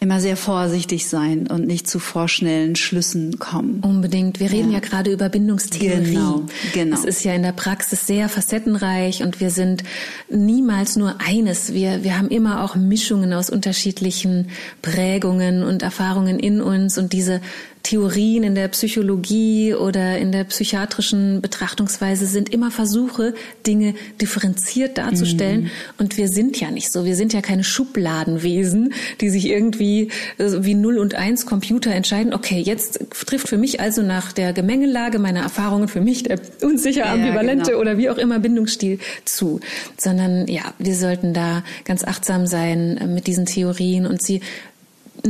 [0.00, 3.80] immer sehr vorsichtig sein und nicht zu vorschnellen Schlüssen kommen.
[3.82, 4.40] Unbedingt.
[4.40, 6.12] Wir reden ja, ja gerade über Bindungstheorie.
[6.12, 6.42] Genau,
[6.74, 6.96] genau.
[6.96, 9.84] Es ist ja in der Praxis sehr facettenreich und wir sind
[10.28, 11.72] niemals nur eines.
[11.72, 14.48] Wir, wir haben immer auch Mischungen aus unterschiedlichen
[14.82, 17.40] Prägungen und Erfahrungen in uns und diese
[17.88, 23.32] Theorien in der Psychologie oder in der psychiatrischen Betrachtungsweise sind immer Versuche,
[23.66, 25.62] Dinge differenziert darzustellen.
[25.62, 25.70] Mhm.
[25.96, 27.06] Und wir sind ja nicht so.
[27.06, 32.34] Wir sind ja keine Schubladenwesen, die sich irgendwie äh, wie Null und Eins Computer entscheiden.
[32.34, 37.06] Okay, jetzt trifft für mich also nach der Gemengelage meiner Erfahrungen für mich der unsicher,
[37.06, 37.80] ambivalente genau.
[37.80, 39.60] oder wie auch immer Bindungsstil zu.
[39.96, 44.42] Sondern ja, wir sollten da ganz achtsam sein äh, mit diesen Theorien und sie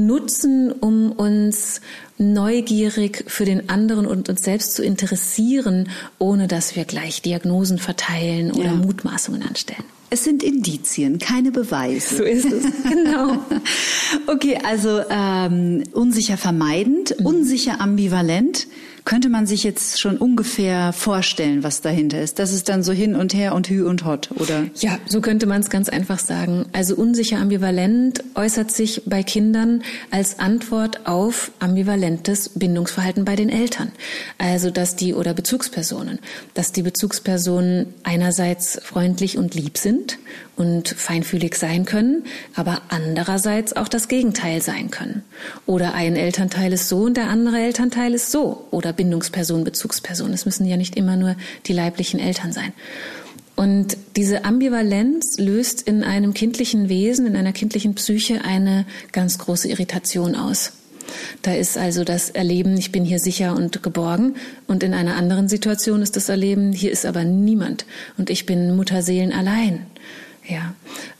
[0.06, 1.80] nutzen, um uns
[2.18, 8.52] neugierig für den anderen und uns selbst zu interessieren, ohne dass wir gleich Diagnosen verteilen
[8.52, 8.74] oder ja.
[8.74, 9.84] Mutmaßungen anstellen.
[10.10, 12.16] Es sind Indizien, keine Beweise.
[12.16, 13.38] So ist es, genau.
[14.26, 17.26] okay, also ähm, unsicher vermeidend, mhm.
[17.26, 18.66] unsicher ambivalent
[19.08, 22.38] könnte man sich jetzt schon ungefähr vorstellen, was dahinter ist.
[22.38, 24.66] Das ist dann so hin und her und hü und hot, oder?
[24.80, 26.66] Ja, so könnte man es ganz einfach sagen.
[26.74, 33.92] Also unsicher ambivalent äußert sich bei Kindern als Antwort auf ambivalentes Bindungsverhalten bei den Eltern.
[34.36, 36.18] Also dass die oder Bezugspersonen,
[36.52, 40.18] dass die Bezugspersonen einerseits freundlich und lieb sind
[40.58, 45.22] und feinfühlig sein können, aber andererseits auch das Gegenteil sein können.
[45.66, 48.66] Oder ein Elternteil ist so und der andere Elternteil ist so.
[48.70, 50.32] Oder Bindungsperson, Bezugsperson.
[50.32, 52.72] Es müssen ja nicht immer nur die leiblichen Eltern sein.
[53.54, 59.68] Und diese Ambivalenz löst in einem kindlichen Wesen, in einer kindlichen Psyche eine ganz große
[59.68, 60.72] Irritation aus.
[61.42, 64.36] Da ist also das Erleben, ich bin hier sicher und geborgen.
[64.66, 67.86] Und in einer anderen Situation ist das Erleben, hier ist aber niemand.
[68.16, 69.86] Und ich bin Mutterseelen allein.
[70.48, 70.74] Ja.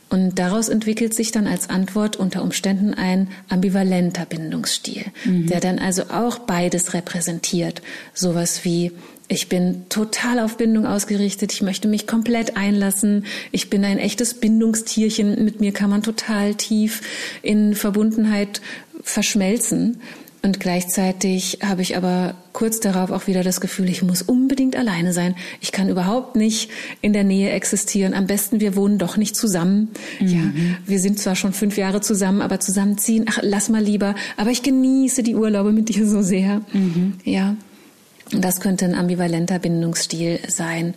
[0.09, 5.45] Und daraus entwickelt sich dann als Antwort unter Umständen ein ambivalenter Bindungsstil, mhm.
[5.45, 7.83] der dann also auch beides repräsentiert.
[8.15, 8.91] Sowas wie,
[9.27, 14.33] ich bin total auf Bindung ausgerichtet, ich möchte mich komplett einlassen, ich bin ein echtes
[14.33, 17.01] Bindungstierchen, mit mir kann man total tief
[17.43, 18.61] in Verbundenheit
[19.03, 20.01] verschmelzen.
[20.41, 25.11] Und gleichzeitig habe ich aber kurz darauf auch wieder das Gefühl, ich muss unbedingt alleine
[25.11, 25.35] sein.
[25.59, 26.69] Ich kann überhaupt nicht
[27.01, 28.13] in der Nähe existieren.
[28.13, 29.89] Am besten, wir wohnen doch nicht zusammen.
[30.19, 30.27] Mhm.
[30.27, 30.41] Ja,
[30.85, 34.15] wir sind zwar schon fünf Jahre zusammen, aber zusammenziehen, ach, lass mal lieber.
[34.37, 36.61] Aber ich genieße die Urlaube mit dir so sehr.
[36.71, 37.15] Mhm.
[37.25, 37.55] Ja.
[38.31, 40.93] Das könnte ein ambivalenter Bindungsstil sein,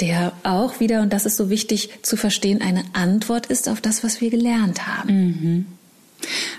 [0.00, 4.04] der auch wieder, und das ist so wichtig zu verstehen, eine Antwort ist auf das,
[4.04, 5.08] was wir gelernt haben.
[5.08, 5.66] Mhm.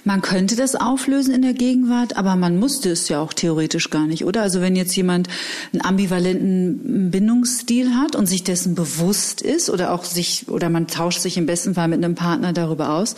[0.04, 4.08] Man könnte das auflösen in der Gegenwart, aber man musste es ja auch theoretisch gar
[4.08, 4.42] nicht, oder?
[4.42, 5.28] Also wenn jetzt jemand
[5.74, 11.22] einen ambivalenten Bindungsstil hat und sich dessen bewusst ist oder auch sich oder man tauscht
[11.22, 13.16] sich im besten Fall mit einem Partner darüber aus,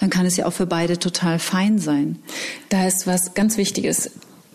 [0.00, 2.16] dann kann es ja auch für beide total fein sein.
[2.68, 4.10] Da ist was ganz Wichtiges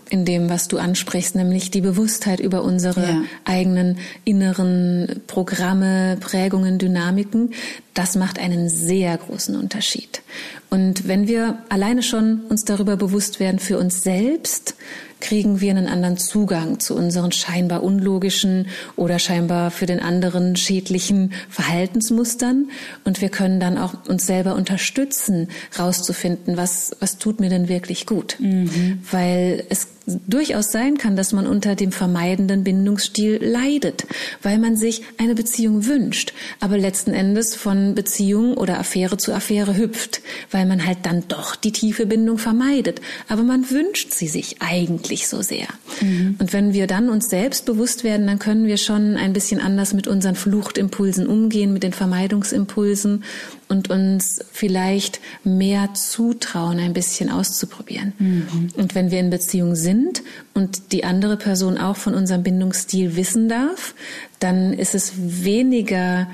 [0.10, 3.22] in dem, was du ansprichst, nämlich die Bewusstheit über unsere ja.
[3.44, 7.54] eigenen inneren Programme, Prägungen, Dynamiken.
[7.94, 10.22] Das macht einen sehr großen Unterschied.
[10.70, 14.76] Und wenn wir alleine schon uns darüber bewusst werden für uns selbst,
[15.22, 21.34] kriegen wir einen anderen Zugang zu unseren scheinbar unlogischen oder scheinbar für den anderen schädlichen
[21.50, 22.70] Verhaltensmustern
[23.06, 25.48] und wir können dann auch uns selber unterstützen,
[25.80, 29.00] rauszufinden, was was tut mir denn wirklich gut, mhm.
[29.10, 34.06] weil es durchaus sein kann, dass man unter dem vermeidenden Bindungsstil leidet,
[34.42, 39.78] weil man sich eine Beziehung wünscht, aber letzten Endes von Beziehung oder Affäre zu Affäre
[39.78, 44.58] hüpft, weil man halt dann doch die tiefe Bindung vermeidet, aber man wünscht sie sich
[44.62, 45.68] eigentlich so sehr.
[46.02, 46.36] Mhm.
[46.40, 49.94] Und wenn wir dann uns selbst bewusst werden, dann können wir schon ein bisschen anders
[49.94, 53.24] mit unseren Fluchtimpulsen umgehen, mit den Vermeidungsimpulsen
[53.68, 58.14] und uns vielleicht mehr zutrauen, ein bisschen auszuprobieren.
[58.20, 58.70] Mhm.
[58.76, 60.22] Und wenn wir in Beziehung sind
[60.54, 63.96] und die andere Person auch von unserem Bindungsstil wissen darf,
[64.40, 66.28] dann ist es weniger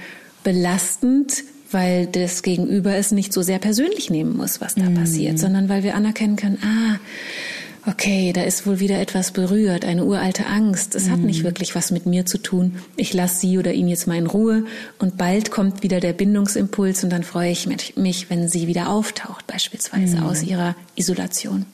[0.43, 4.95] belastend, weil das Gegenüber es nicht so sehr persönlich nehmen muss, was da mhm.
[4.95, 6.99] passiert, sondern weil wir anerkennen können, ah,
[7.87, 10.95] okay, da ist wohl wieder etwas berührt, eine uralte Angst.
[10.95, 11.11] Es mhm.
[11.11, 12.77] hat nicht wirklich was mit mir zu tun.
[12.95, 14.65] Ich lasse sie oder ihn jetzt mal in Ruhe
[14.99, 19.47] und bald kommt wieder der Bindungsimpuls und dann freue ich mich, wenn sie wieder auftaucht,
[19.47, 20.23] beispielsweise mhm.
[20.23, 21.65] aus ihrer Isolation.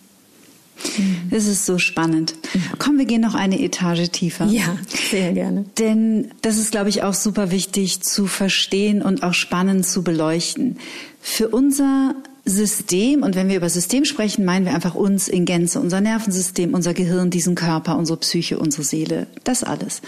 [0.97, 1.29] Mhm.
[1.31, 2.35] Das ist so spannend.
[2.77, 4.45] Komm, wir gehen noch eine Etage tiefer.
[4.45, 4.77] Ja,
[5.11, 5.65] sehr gerne.
[5.77, 10.77] Denn das ist, glaube ich, auch super wichtig zu verstehen und auch spannend zu beleuchten.
[11.19, 12.15] Für unser
[12.47, 16.73] System, und wenn wir über System sprechen, meinen wir einfach uns in Gänze, unser Nervensystem,
[16.73, 20.01] unser Gehirn, diesen Körper, unsere Psyche, unsere Seele, das alles.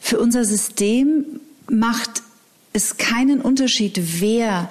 [0.00, 2.22] Für unser System macht
[2.72, 4.68] es keinen Unterschied, wer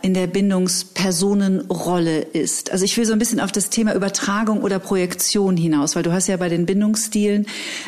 [0.00, 2.70] in der Bindungspersonenrolle ist.
[2.70, 6.12] Also ich will so ein bisschen auf das Thema Übertragung oder Projektion hinaus, weil du
[6.12, 7.46] hast ja bei den Bindungsstilen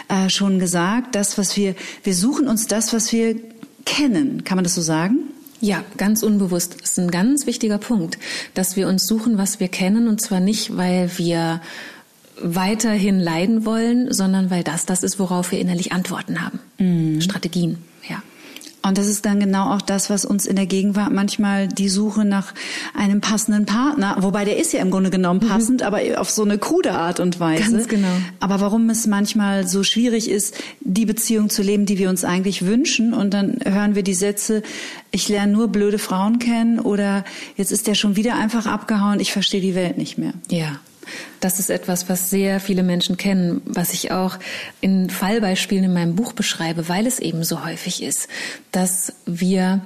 [0.08, 3.36] äh, schon gesagt, das, was wir, wir suchen uns das, was wir
[3.84, 4.42] kennen.
[4.44, 5.18] Kann man das so sagen?
[5.60, 6.76] Ja, ganz unbewusst.
[6.80, 8.18] Das ist ein ganz wichtiger Punkt,
[8.54, 11.60] dass wir uns suchen, was wir kennen, und zwar nicht, weil wir
[12.42, 16.60] weiterhin leiden wollen, sondern weil das das ist, worauf wir innerlich Antworten haben.
[16.78, 17.20] Mhm.
[17.20, 17.78] Strategien.
[18.82, 22.24] Und das ist dann genau auch das, was uns in der Gegenwart manchmal die Suche
[22.24, 22.54] nach
[22.94, 25.48] einem passenden Partner, wobei der ist ja im Grunde genommen mhm.
[25.48, 25.86] passend, mhm.
[25.86, 27.72] aber auf so eine krude Art und Weise.
[27.72, 28.08] Ganz genau.
[28.40, 32.64] Aber warum es manchmal so schwierig ist, die Beziehung zu leben, die wir uns eigentlich
[32.64, 34.62] wünschen, und dann hören wir die Sätze,
[35.10, 37.24] ich lerne nur blöde Frauen kennen oder
[37.56, 40.32] jetzt ist der schon wieder einfach abgehauen, ich verstehe die Welt nicht mehr.
[40.48, 40.80] Ja,
[41.40, 44.38] das ist etwas, was sehr viele Menschen kennen, was ich auch
[44.80, 48.28] in Fallbeispielen in meinem Buch beschreibe, weil es eben so häufig ist,
[48.72, 49.80] dass wir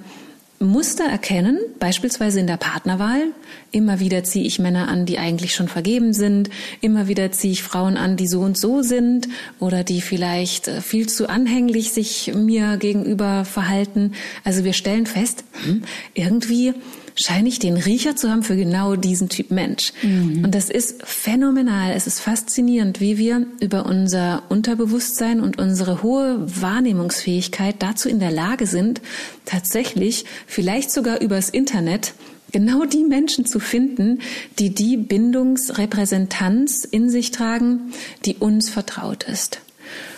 [0.65, 3.29] Muster erkennen, beispielsweise in der Partnerwahl.
[3.71, 6.49] Immer wieder ziehe ich Männer an, die eigentlich schon vergeben sind.
[6.81, 10.81] Immer wieder ziehe ich Frauen an, die so und so sind oder die vielleicht äh,
[10.81, 14.13] viel zu anhänglich sich mir gegenüber verhalten.
[14.45, 15.83] Also wir stellen fest, hm,
[16.15, 16.75] irgendwie
[17.17, 19.93] scheine ich den Riecher zu haben für genau diesen Typ Mensch.
[20.03, 20.45] Mhm.
[20.45, 21.93] Und das ist phänomenal.
[21.93, 28.33] Es ist faszinierend, wie wir über unser Unterbewusstsein und unsere hohe Wahrnehmungsfähigkeit dazu in der
[28.33, 29.01] Lage sind,
[29.45, 32.15] tatsächlich vielleicht sogar übers Internet
[32.53, 34.21] genau die Menschen zu finden,
[34.59, 37.93] die die Bindungsrepräsentanz in sich tragen,
[38.25, 39.61] die uns vertraut ist.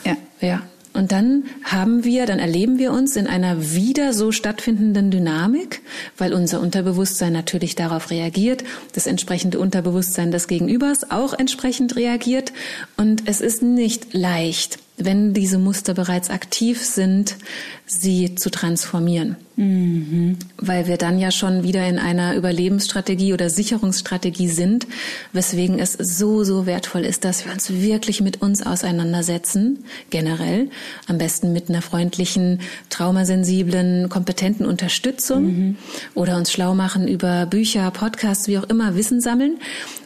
[0.05, 0.17] Ja.
[0.41, 0.63] Ja.
[0.97, 5.83] Und dann haben wir, dann erleben wir uns in einer wieder so stattfindenden Dynamik,
[6.17, 12.55] weil unser Unterbewusstsein natürlich darauf reagiert, das entsprechende Unterbewusstsein des Gegenübers auch entsprechend reagiert.
[12.97, 17.37] Und es ist nicht leicht, wenn diese Muster bereits aktiv sind,
[17.85, 19.37] sie zu transformieren.
[19.57, 20.39] Mhm.
[20.57, 24.87] Weil wir dann ja schon wieder in einer Überlebensstrategie oder Sicherungsstrategie sind,
[25.33, 30.71] weswegen es so, so wertvoll ist, dass wir uns wirklich mit uns auseinandersetzen, generell,
[31.07, 35.77] am besten mit einer freundlichen, traumasensiblen, kompetenten Unterstützung mhm.
[36.15, 39.59] oder uns schlau machen über Bücher, Podcasts, wie auch immer, Wissen sammeln,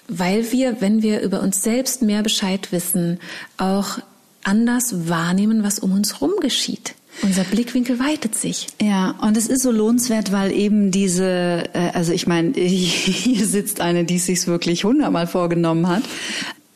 [0.06, 3.20] weil wir, wenn wir über uns selbst mehr Bescheid wissen,
[3.56, 4.00] auch
[4.44, 6.94] anders wahrnehmen, was um uns herum geschieht.
[7.22, 8.68] Unser Blickwinkel weitet sich.
[8.80, 13.80] Ja, und es ist so lohnenswert, weil eben diese, äh, also ich meine, hier sitzt
[13.80, 16.02] eine, die es sich wirklich hundertmal vorgenommen hat.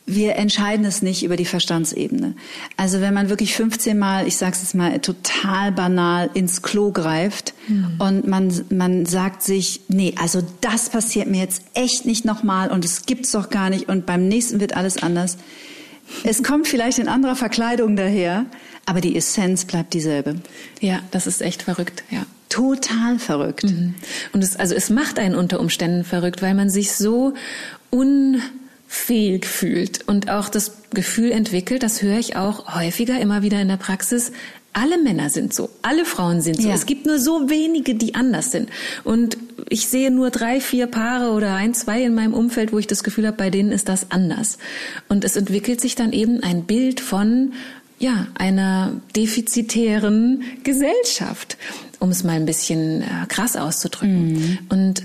[0.07, 2.35] wir entscheiden es nicht über die Verstandsebene.
[2.77, 7.55] Also wenn man wirklich 15 Mal, ich sag's jetzt mal total banal, ins Klo greift
[7.67, 7.95] mhm.
[7.97, 12.85] und man, man sagt sich, nee, also das passiert mir jetzt echt nicht nochmal und
[12.85, 15.37] es gibt's doch gar nicht und beim nächsten wird alles anders.
[16.23, 18.45] Es kommt vielleicht in anderer Verkleidung daher,
[18.85, 20.35] aber die Essenz bleibt dieselbe.
[20.79, 22.25] Ja, das ist echt verrückt, ja.
[22.49, 23.65] Total verrückt.
[23.65, 23.95] Mhm.
[24.31, 27.33] Und es, also es macht einen unter Umständen verrückt, weil man sich so
[27.91, 28.41] un
[28.87, 33.67] fähig fühlt und auch das Gefühl entwickelt, das höre ich auch häufiger immer wieder in
[33.67, 34.31] der Praxis,
[34.75, 36.67] alle Männer sind so, alle Frauen sind so.
[36.67, 36.75] Ja.
[36.75, 38.69] Es gibt nur so wenige, die anders sind.
[39.05, 39.37] Und
[39.69, 43.03] ich sehe nur drei, vier Paare oder ein, zwei in meinem Umfeld, wo ich das
[43.03, 44.57] Gefühl habe, bei denen ist das anders.
[45.07, 47.53] Und es entwickelt sich dann eben ein Bild von
[47.99, 51.55] ja, einer defizitären Gesellschaft,
[51.99, 54.33] um es mal ein bisschen äh, krass auszudrücken.
[54.33, 54.57] Mhm.
[54.67, 55.03] Und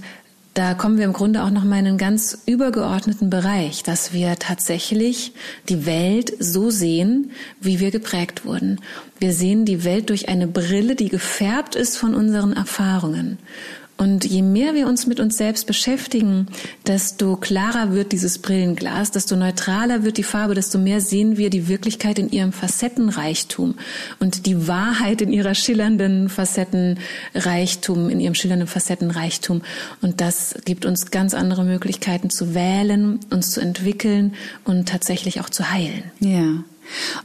[0.60, 4.36] da kommen wir im Grunde auch noch mal in einen ganz übergeordneten Bereich, dass wir
[4.36, 5.32] tatsächlich
[5.70, 7.30] die Welt so sehen,
[7.62, 8.78] wie wir geprägt wurden.
[9.18, 13.38] Wir sehen die Welt durch eine Brille, die gefärbt ist von unseren Erfahrungen.
[14.00, 16.46] Und je mehr wir uns mit uns selbst beschäftigen,
[16.86, 21.68] desto klarer wird dieses Brillenglas, desto neutraler wird die Farbe, desto mehr sehen wir die
[21.68, 23.74] Wirklichkeit in ihrem Facettenreichtum
[24.18, 29.60] und die Wahrheit in ihrer schillernden Facettenreichtum, in ihrem schillernden Facettenreichtum.
[30.00, 34.32] Und das gibt uns ganz andere Möglichkeiten zu wählen, uns zu entwickeln
[34.64, 36.04] und tatsächlich auch zu heilen.
[36.20, 36.64] Ja.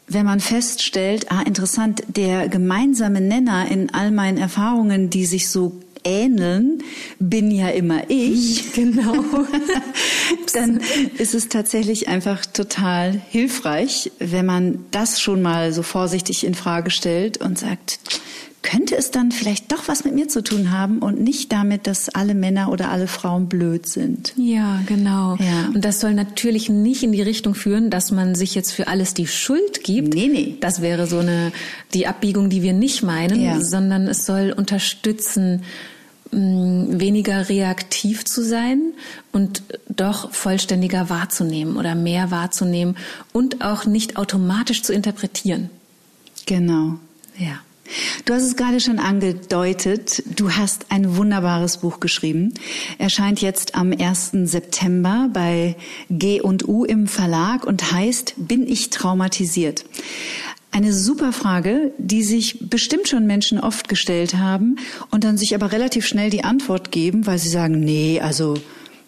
[0.10, 5.82] Wenn man feststellt, ah, interessant, der gemeinsame Nenner in all meinen Erfahrungen, die sich so
[6.06, 6.84] ähneln,
[7.20, 8.74] bin ja immer ich.
[8.74, 9.14] Genau.
[10.54, 10.80] Dann
[11.18, 16.92] ist es tatsächlich einfach total hilfreich, wenn man das schon mal so vorsichtig in Frage
[16.92, 18.00] stellt und sagt,
[18.66, 22.10] könnte es dann vielleicht doch was mit mir zu tun haben und nicht damit, dass
[22.10, 24.34] alle Männer oder alle Frauen blöd sind.
[24.38, 25.36] Ja, genau.
[25.36, 25.70] Ja.
[25.74, 29.14] Und das soll natürlich nicht in die Richtung führen, dass man sich jetzt für alles
[29.14, 30.16] die Schuld gibt.
[30.16, 30.58] Nee, nee.
[30.62, 31.52] Das wäre so eine,
[31.94, 33.62] die Abbiegung, die wir nicht meinen, ja.
[33.62, 35.62] sondern es soll unterstützen,
[36.32, 38.94] weniger reaktiv zu sein
[39.32, 42.98] und doch vollständiger wahrzunehmen oder mehr wahrzunehmen
[43.32, 45.70] und auch nicht automatisch zu interpretieren.
[46.46, 47.00] Genau.
[47.38, 47.60] Ja.
[48.26, 50.24] Du hast es gerade schon angedeutet.
[50.36, 52.54] Du hast ein wunderbares Buch geschrieben.
[52.98, 54.32] Erscheint jetzt am 1.
[54.46, 55.76] September bei
[56.10, 59.86] G und U im Verlag und heißt Bin ich traumatisiert?
[60.76, 64.76] Eine super Frage, die sich bestimmt schon Menschen oft gestellt haben
[65.10, 68.56] und dann sich aber relativ schnell die Antwort geben, weil sie sagen, nee, also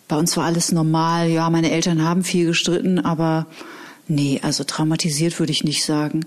[0.08, 1.30] bei uns war alles normal.
[1.30, 3.48] Ja, meine Eltern haben viel gestritten, aber
[4.08, 6.22] nee, also traumatisiert würde ich nicht sagen.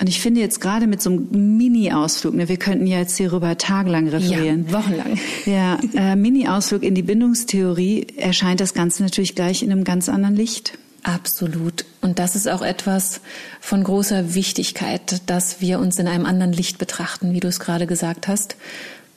[0.00, 3.58] Und ich finde jetzt gerade mit so einem Mini-Ausflug, ne, wir könnten ja jetzt hierüber
[3.58, 4.66] tagelang referieren.
[4.68, 5.18] Ja, wochenlang.
[5.46, 10.36] Ja, äh, Mini-Ausflug in die Bindungstheorie erscheint das Ganze natürlich gleich in einem ganz anderen
[10.36, 10.78] Licht.
[11.02, 11.84] Absolut.
[12.00, 13.20] Und das ist auch etwas
[13.60, 17.86] von großer Wichtigkeit, dass wir uns in einem anderen Licht betrachten, wie du es gerade
[17.86, 18.56] gesagt hast,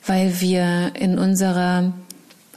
[0.06, 1.92] weil wir in unserer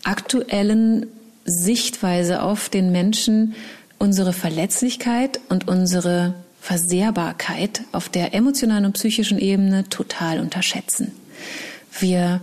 [0.03, 1.07] aktuellen
[1.45, 3.55] Sichtweise auf den Menschen
[3.99, 11.11] unsere Verletzlichkeit und unsere Versehrbarkeit auf der emotionalen und psychischen Ebene total unterschätzen.
[11.99, 12.41] Wir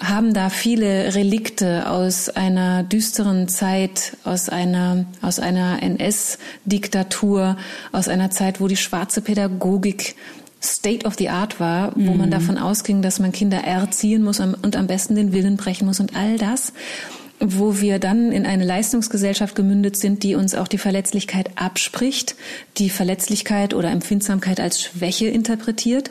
[0.00, 7.56] haben da viele Relikte aus einer düsteren Zeit, aus einer, aus einer NS-Diktatur,
[7.92, 10.16] aus einer Zeit, wo die schwarze Pädagogik
[10.62, 12.18] State of the Art war, wo mhm.
[12.18, 16.00] man davon ausging, dass man Kinder erziehen muss und am besten den Willen brechen muss
[16.00, 16.72] und all das,
[17.38, 22.36] wo wir dann in eine Leistungsgesellschaft gemündet sind, die uns auch die Verletzlichkeit abspricht,
[22.76, 26.10] die Verletzlichkeit oder Empfindsamkeit als Schwäche interpretiert.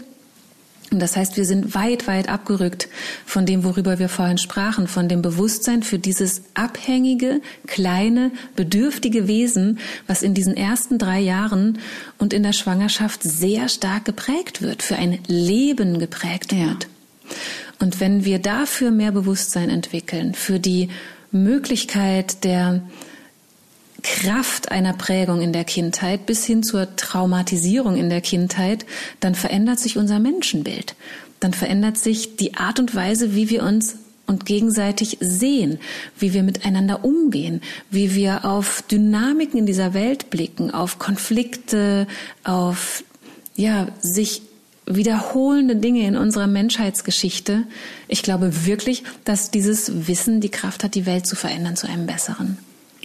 [0.91, 2.89] Und das heißt, wir sind weit, weit abgerückt
[3.25, 9.79] von dem, worüber wir vorhin sprachen, von dem Bewusstsein für dieses abhängige, kleine, bedürftige Wesen,
[10.07, 11.77] was in diesen ersten drei Jahren
[12.17, 16.83] und in der Schwangerschaft sehr stark geprägt wird, für ein Leben geprägt wird.
[16.83, 17.35] Ja.
[17.79, 20.89] Und wenn wir dafür mehr Bewusstsein entwickeln, für die
[21.31, 22.81] Möglichkeit der
[24.09, 28.87] Kraft einer Prägung in der Kindheit bis hin zur Traumatisierung in der Kindheit,
[29.19, 30.95] dann verändert sich unser Menschenbild.
[31.39, 35.77] Dann verändert sich die Art und Weise, wie wir uns und gegenseitig sehen,
[36.17, 42.07] wie wir miteinander umgehen, wie wir auf Dynamiken in dieser Welt blicken, auf Konflikte,
[42.43, 43.03] auf
[43.55, 44.41] ja, sich
[44.87, 47.63] wiederholende Dinge in unserer Menschheitsgeschichte.
[48.07, 52.07] Ich glaube wirklich, dass dieses Wissen die Kraft hat, die Welt zu verändern zu einem
[52.07, 52.57] besseren.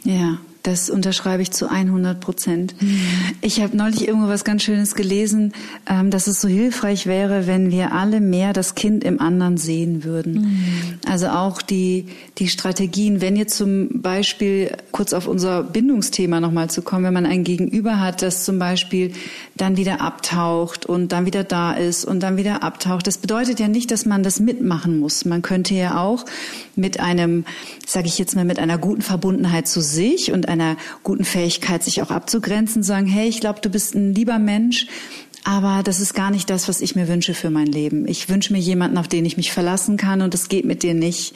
[0.03, 2.75] Ja, Das unterschreibe ich zu 100 Prozent.
[2.81, 2.99] Mhm.
[3.43, 5.53] Ich habe neulich irgendwo was ganz Schönes gelesen,
[5.87, 10.05] ähm, dass es so hilfreich wäre, wenn wir alle mehr das Kind im anderen sehen
[10.05, 10.33] würden.
[10.33, 10.99] Mhm.
[11.07, 12.07] Also auch die,
[12.39, 17.27] die Strategien, wenn ihr zum Beispiel, kurz auf unser Bindungsthema nochmal zu kommen, wenn man
[17.27, 19.13] ein Gegenüber hat, das zum Beispiel
[19.57, 23.07] dann wieder abtaucht und dann wieder da ist und dann wieder abtaucht.
[23.07, 25.27] Das bedeutet ja nicht, dass man das mitmachen muss.
[25.27, 26.25] Man könnte ja auch
[26.75, 27.45] mit einem,
[27.87, 32.03] sage ich jetzt mal, mit einer guten Verbundenheit zu sich und einer guten Fähigkeit, sich
[32.03, 34.87] auch abzugrenzen, sagen, hey, ich glaube, du bist ein lieber Mensch,
[35.45, 38.09] aber das ist gar nicht das, was ich mir wünsche für mein Leben.
[38.09, 40.95] Ich wünsche mir jemanden, auf den ich mich verlassen kann und das geht mit dir
[40.95, 41.35] nicht.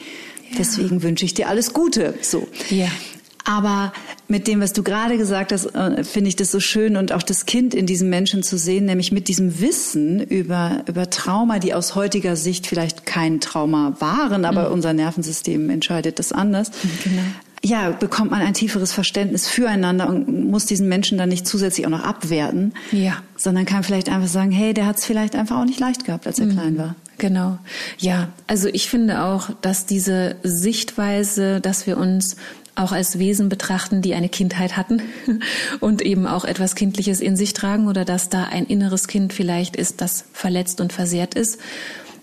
[0.49, 0.57] Ja.
[0.57, 2.15] Deswegen wünsche ich dir alles Gute.
[2.21, 2.47] So.
[2.69, 2.87] Ja.
[3.45, 3.93] Aber
[4.27, 7.23] mit dem, was du gerade gesagt hast, äh, finde ich das so schön und auch
[7.23, 11.73] das Kind in diesem Menschen zu sehen, nämlich mit diesem Wissen über, über Trauma, die
[11.73, 14.73] aus heutiger Sicht vielleicht kein Trauma waren, aber mhm.
[14.73, 16.71] unser Nervensystem entscheidet das anders.
[17.03, 17.21] Genau
[17.63, 21.91] ja, bekommt man ein tieferes Verständnis füreinander und muss diesen Menschen dann nicht zusätzlich auch
[21.91, 23.17] noch abwerten, ja.
[23.35, 26.25] sondern kann vielleicht einfach sagen, hey, der hat es vielleicht einfach auch nicht leicht gehabt,
[26.25, 26.51] als er mhm.
[26.51, 26.95] klein war.
[27.17, 27.59] Genau.
[27.97, 32.37] Ja, also ich finde auch, dass diese Sichtweise, dass wir uns
[32.75, 35.01] auch als Wesen betrachten, die eine Kindheit hatten
[35.81, 39.75] und eben auch etwas Kindliches in sich tragen oder dass da ein inneres Kind vielleicht
[39.75, 41.59] ist, das verletzt und versehrt ist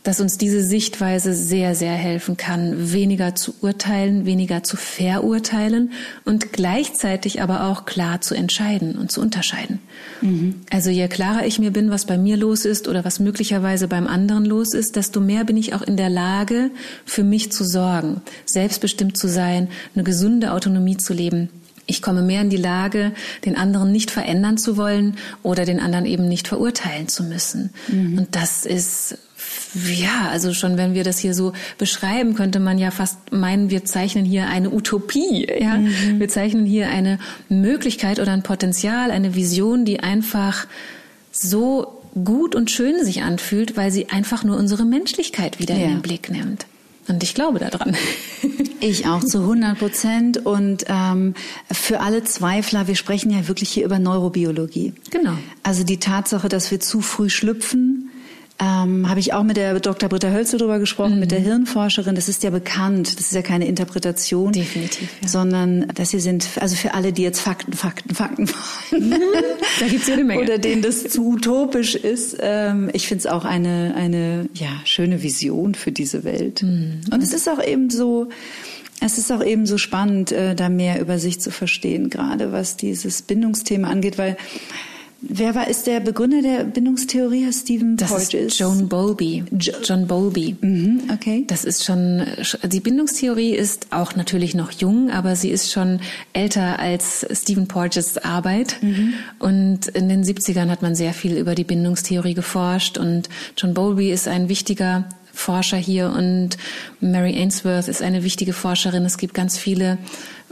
[0.07, 5.91] dass uns diese Sichtweise sehr, sehr helfen kann, weniger zu urteilen, weniger zu verurteilen
[6.25, 9.81] und gleichzeitig aber auch klar zu entscheiden und zu unterscheiden.
[10.21, 10.61] Mhm.
[10.71, 14.07] Also je klarer ich mir bin, was bei mir los ist oder was möglicherweise beim
[14.07, 16.71] anderen los ist, desto mehr bin ich auch in der Lage,
[17.05, 21.49] für mich zu sorgen, selbstbestimmt zu sein, eine gesunde Autonomie zu leben.
[21.87, 23.11] Ich komme mehr in die Lage,
[23.45, 27.71] den anderen nicht verändern zu wollen oder den anderen eben nicht verurteilen zu müssen.
[27.89, 28.19] Mhm.
[28.19, 29.19] Und das ist
[29.85, 33.85] ja, also schon wenn wir das hier so beschreiben, könnte man ja fast meinen, wir
[33.85, 35.47] zeichnen hier eine Utopie.
[35.61, 35.79] Ja?
[35.79, 36.21] Mhm.
[36.21, 37.19] Wir zeichnen hier eine
[37.49, 40.67] Möglichkeit oder ein Potenzial, eine Vision, die einfach
[41.31, 45.87] so gut und schön sich anfühlt, weil sie einfach nur unsere Menschlichkeit wieder ja.
[45.87, 46.67] in den Blick nimmt.
[47.09, 47.97] Und ich glaube daran.
[48.79, 50.45] Ich auch zu 100 Prozent.
[50.45, 51.33] Und ähm,
[51.73, 54.93] für alle Zweifler, wir sprechen ja wirklich hier über Neurobiologie.
[55.11, 55.33] Genau.
[55.63, 58.11] Also die Tatsache, dass wir zu früh schlüpfen,
[58.59, 60.09] ähm, habe ich auch mit der Dr.
[60.09, 61.21] Britta Hölzel darüber gesprochen, mhm.
[61.21, 61.45] mit der mhm.
[61.45, 62.15] Hirnforscherin.
[62.15, 63.19] Das ist ja bekannt.
[63.19, 64.53] Das ist ja keine Interpretation.
[64.53, 65.11] Definitiv.
[65.21, 65.29] Ja.
[65.29, 69.11] Sondern, dass sie sind, also für alle, die jetzt Fakten, Fakten, Fakten wollen.
[69.11, 69.15] Mhm.
[69.81, 70.43] da gibt's jede Menge.
[70.43, 72.39] Oder denen das zu utopisch ist.
[72.41, 76.63] Ähm, ich finde es auch eine, eine, ja, schöne Vision für diese Welt.
[76.63, 77.01] Mhm.
[77.13, 78.29] Und es ist auch eben so,
[79.01, 82.77] es ist auch eben so spannend, äh, da mehr über sich zu verstehen, gerade was
[82.77, 84.39] dieses Bindungsthema angeht, weil
[85.23, 88.35] Wer war, ist der Begründer der Bindungstheorie, Stephen das Porges?
[88.35, 89.45] Ist John Bowlby.
[89.59, 90.57] Jo John Bowlby.
[90.61, 91.45] Mhm, okay.
[91.47, 92.27] Das ist schon,
[92.65, 96.01] die Bindungstheorie ist auch natürlich noch jung, aber sie ist schon
[96.35, 98.77] älter als Stephen Porges Arbeit.
[98.83, 99.15] Mhm.
[99.39, 104.11] Und in den 70ern hat man sehr viel über die Bindungstheorie geforscht und John Bowlby
[104.11, 106.57] ist ein wichtiger Forscher hier und
[107.01, 109.05] Mary Ainsworth ist eine wichtige Forscherin.
[109.05, 109.99] Es gibt ganz viele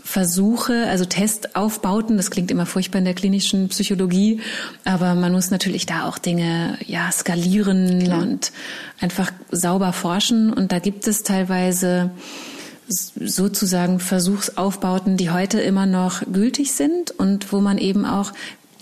[0.06, 4.42] Versuche, also Testaufbauten, das klingt immer furchtbar in der klinischen Psychologie,
[4.84, 8.20] aber man muss natürlich da auch Dinge ja skalieren Klar.
[8.20, 8.52] und
[9.00, 12.10] einfach sauber forschen und da gibt es teilweise
[12.86, 18.32] sozusagen Versuchsaufbauten, die heute immer noch gültig sind und wo man eben auch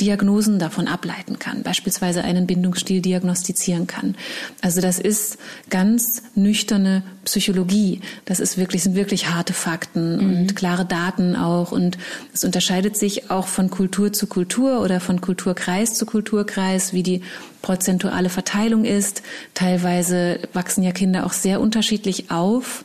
[0.00, 4.16] Diagnosen davon ableiten kann, beispielsweise einen Bindungsstil diagnostizieren kann.
[4.60, 5.38] Also das ist
[5.70, 8.00] ganz nüchterne Psychologie.
[8.24, 10.36] Das ist wirklich, sind wirklich harte Fakten mhm.
[10.40, 11.72] und klare Daten auch.
[11.72, 11.98] Und
[12.32, 17.22] es unterscheidet sich auch von Kultur zu Kultur oder von Kulturkreis zu Kulturkreis, wie die
[17.60, 19.22] prozentuale Verteilung ist.
[19.54, 22.84] Teilweise wachsen ja Kinder auch sehr unterschiedlich auf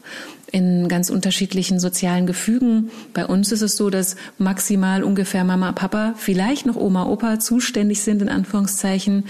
[0.52, 2.90] in ganz unterschiedlichen sozialen Gefügen.
[3.14, 8.02] Bei uns ist es so, dass maximal ungefähr Mama, Papa, vielleicht noch Oma, Opa zuständig
[8.02, 9.26] sind, in Anführungszeichen.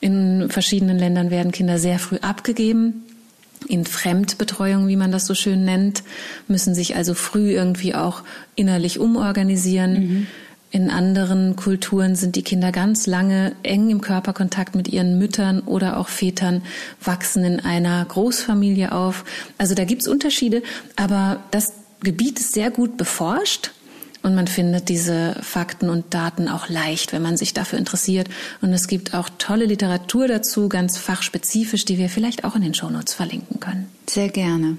[0.00, 3.02] In verschiedenen Ländern werden Kinder sehr früh abgegeben.
[3.68, 6.02] In Fremdbetreuung, wie man das so schön nennt,
[6.48, 8.22] müssen sich also früh irgendwie auch
[8.54, 9.92] innerlich umorganisieren.
[9.92, 10.26] Mhm.
[10.72, 15.98] In anderen Kulturen sind die Kinder ganz lange eng im Körperkontakt mit ihren Müttern oder
[15.98, 16.62] auch Vätern,
[17.02, 19.24] wachsen in einer Großfamilie auf.
[19.58, 20.62] Also da gibt's Unterschiede,
[20.94, 23.72] aber das Gebiet ist sehr gut beforscht.
[24.22, 28.28] Und man findet diese Fakten und Daten auch leicht, wenn man sich dafür interessiert.
[28.60, 32.74] Und es gibt auch tolle Literatur dazu, ganz fachspezifisch, die wir vielleicht auch in den
[32.74, 33.88] Shownotes verlinken können.
[34.06, 34.76] Sehr gerne.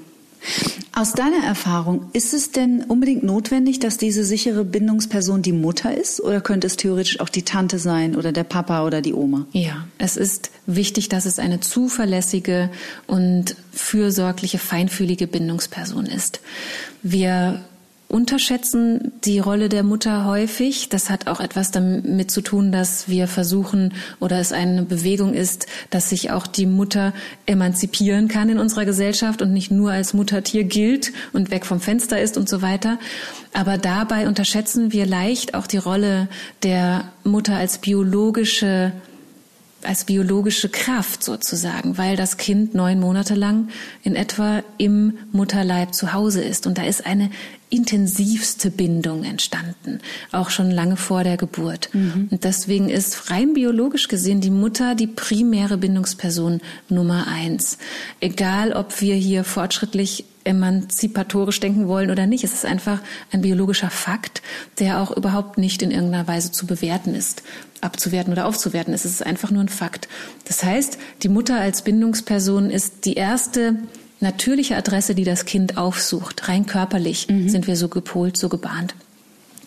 [0.93, 6.19] Aus deiner Erfahrung, ist es denn unbedingt notwendig, dass diese sichere Bindungsperson die Mutter ist
[6.19, 9.45] oder könnte es theoretisch auch die Tante sein oder der Papa oder die Oma?
[9.53, 12.69] Ja, es ist wichtig, dass es eine zuverlässige
[13.07, 16.41] und fürsorgliche, feinfühlige Bindungsperson ist.
[17.03, 17.61] Wir
[18.11, 20.89] unterschätzen die Rolle der Mutter häufig.
[20.89, 25.65] Das hat auch etwas damit zu tun, dass wir versuchen oder es eine Bewegung ist,
[25.89, 27.13] dass sich auch die Mutter
[27.45, 32.21] emanzipieren kann in unserer Gesellschaft und nicht nur als Muttertier gilt und weg vom Fenster
[32.21, 32.99] ist und so weiter.
[33.53, 36.27] Aber dabei unterschätzen wir leicht auch die Rolle
[36.63, 38.91] der Mutter als biologische
[39.83, 43.69] als biologische Kraft sozusagen, weil das Kind neun Monate lang
[44.03, 46.67] in etwa im Mutterleib zu Hause ist.
[46.67, 47.29] Und da ist eine
[47.69, 50.01] intensivste Bindung entstanden,
[50.31, 51.89] auch schon lange vor der Geburt.
[51.93, 52.27] Mhm.
[52.29, 56.59] Und deswegen ist rein biologisch gesehen die Mutter die primäre Bindungsperson
[56.89, 57.77] Nummer eins.
[58.19, 62.43] Egal, ob wir hier fortschrittlich emanzipatorisch denken wollen oder nicht.
[62.43, 62.99] Es ist einfach
[63.31, 64.41] ein biologischer Fakt,
[64.79, 67.43] der auch überhaupt nicht in irgendeiner Weise zu bewerten ist,
[67.81, 68.93] abzuwerten oder aufzuwerten.
[68.93, 70.07] Es ist einfach nur ein Fakt.
[70.45, 73.75] Das heißt, die Mutter als Bindungsperson ist die erste
[74.19, 76.47] natürliche Adresse, die das Kind aufsucht.
[76.47, 77.49] Rein körperlich mhm.
[77.49, 78.93] sind wir so gepolt, so gebahnt.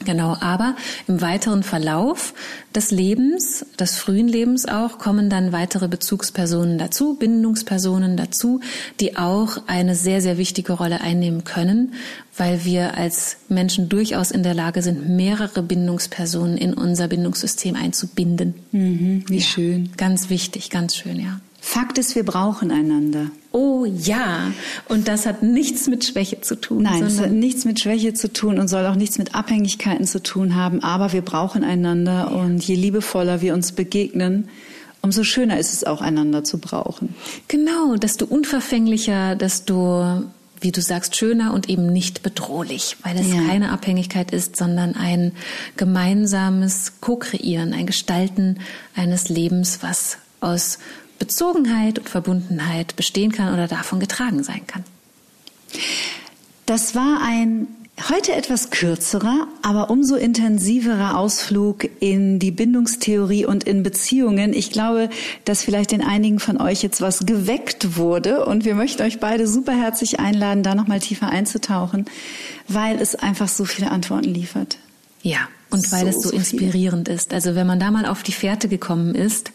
[0.05, 0.74] Genau, aber
[1.09, 2.34] im weiteren Verlauf
[2.74, 8.61] des Lebens, des frühen Lebens auch, kommen dann weitere Bezugspersonen dazu, Bindungspersonen dazu,
[9.01, 11.95] die auch eine sehr, sehr wichtige Rolle einnehmen können,
[12.36, 18.55] weil wir als Menschen durchaus in der Lage sind, mehrere Bindungspersonen in unser Bindungssystem einzubinden.
[18.72, 19.90] Mhm, wie ja, schön.
[19.97, 21.40] Ganz wichtig, ganz schön, ja.
[21.67, 23.31] Fakt ist, wir brauchen einander.
[23.51, 24.53] Oh ja,
[24.87, 26.83] und das hat nichts mit Schwäche zu tun.
[26.83, 30.23] Nein, es hat nichts mit Schwäche zu tun und soll auch nichts mit Abhängigkeiten zu
[30.23, 32.37] tun haben, aber wir brauchen einander ja.
[32.37, 34.51] und je liebevoller wir uns begegnen,
[35.01, 37.15] umso schöner ist es auch, einander zu brauchen.
[37.49, 40.23] Genau, desto unverfänglicher, desto
[40.61, 43.41] wie du sagst, schöner und eben nicht bedrohlich, weil es ja.
[43.49, 45.33] keine Abhängigkeit ist, sondern ein
[45.79, 48.61] gemeinsames Co-Kreieren, ein Gestalten
[48.95, 50.79] eines Lebens, was aus
[51.19, 54.85] Bezogenheit und Verbundenheit bestehen kann oder davon getragen sein kann.
[56.67, 57.69] Das war ein
[58.11, 64.53] heute etwas kürzerer, aber umso intensiverer Ausflug in die Bindungstheorie und in Beziehungen.
[64.53, 65.11] Ich glaube,
[65.45, 69.47] dass vielleicht in einigen von euch jetzt was geweckt wurde und wir möchten euch beide
[69.47, 72.07] super herzlich einladen, da nochmal tiefer einzutauchen,
[72.67, 74.79] weil es einfach so viele Antworten liefert.
[75.23, 77.16] Ja, und weil so, es so, so inspirierend viel.
[77.16, 77.35] ist.
[77.35, 79.53] Also wenn man da mal auf die Fährte gekommen ist,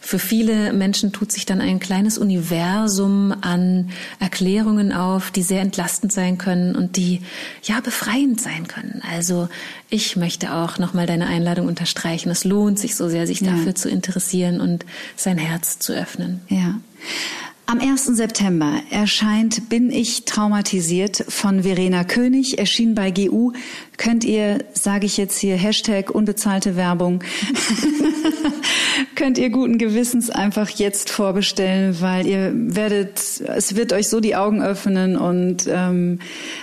[0.00, 6.12] für viele Menschen tut sich dann ein kleines Universum an Erklärungen auf, die sehr entlastend
[6.12, 7.20] sein können und die
[7.62, 9.02] ja befreiend sein können.
[9.10, 9.48] Also
[9.90, 12.30] ich möchte auch nochmal deine Einladung unterstreichen.
[12.30, 13.50] Es lohnt sich so sehr, sich ja.
[13.50, 16.40] dafür zu interessieren und sein Herz zu öffnen.
[16.48, 16.80] Ja.
[17.70, 18.06] Am 1.
[18.16, 23.52] September erscheint Bin ich traumatisiert von Verena König, erschien bei GU.
[23.98, 27.22] Könnt ihr, sage ich jetzt hier, Hashtag unbezahlte Werbung,
[29.16, 34.34] könnt ihr guten Gewissens einfach jetzt vorbestellen, weil ihr werdet, es wird euch so die
[34.34, 36.20] Augen öffnen und ähm,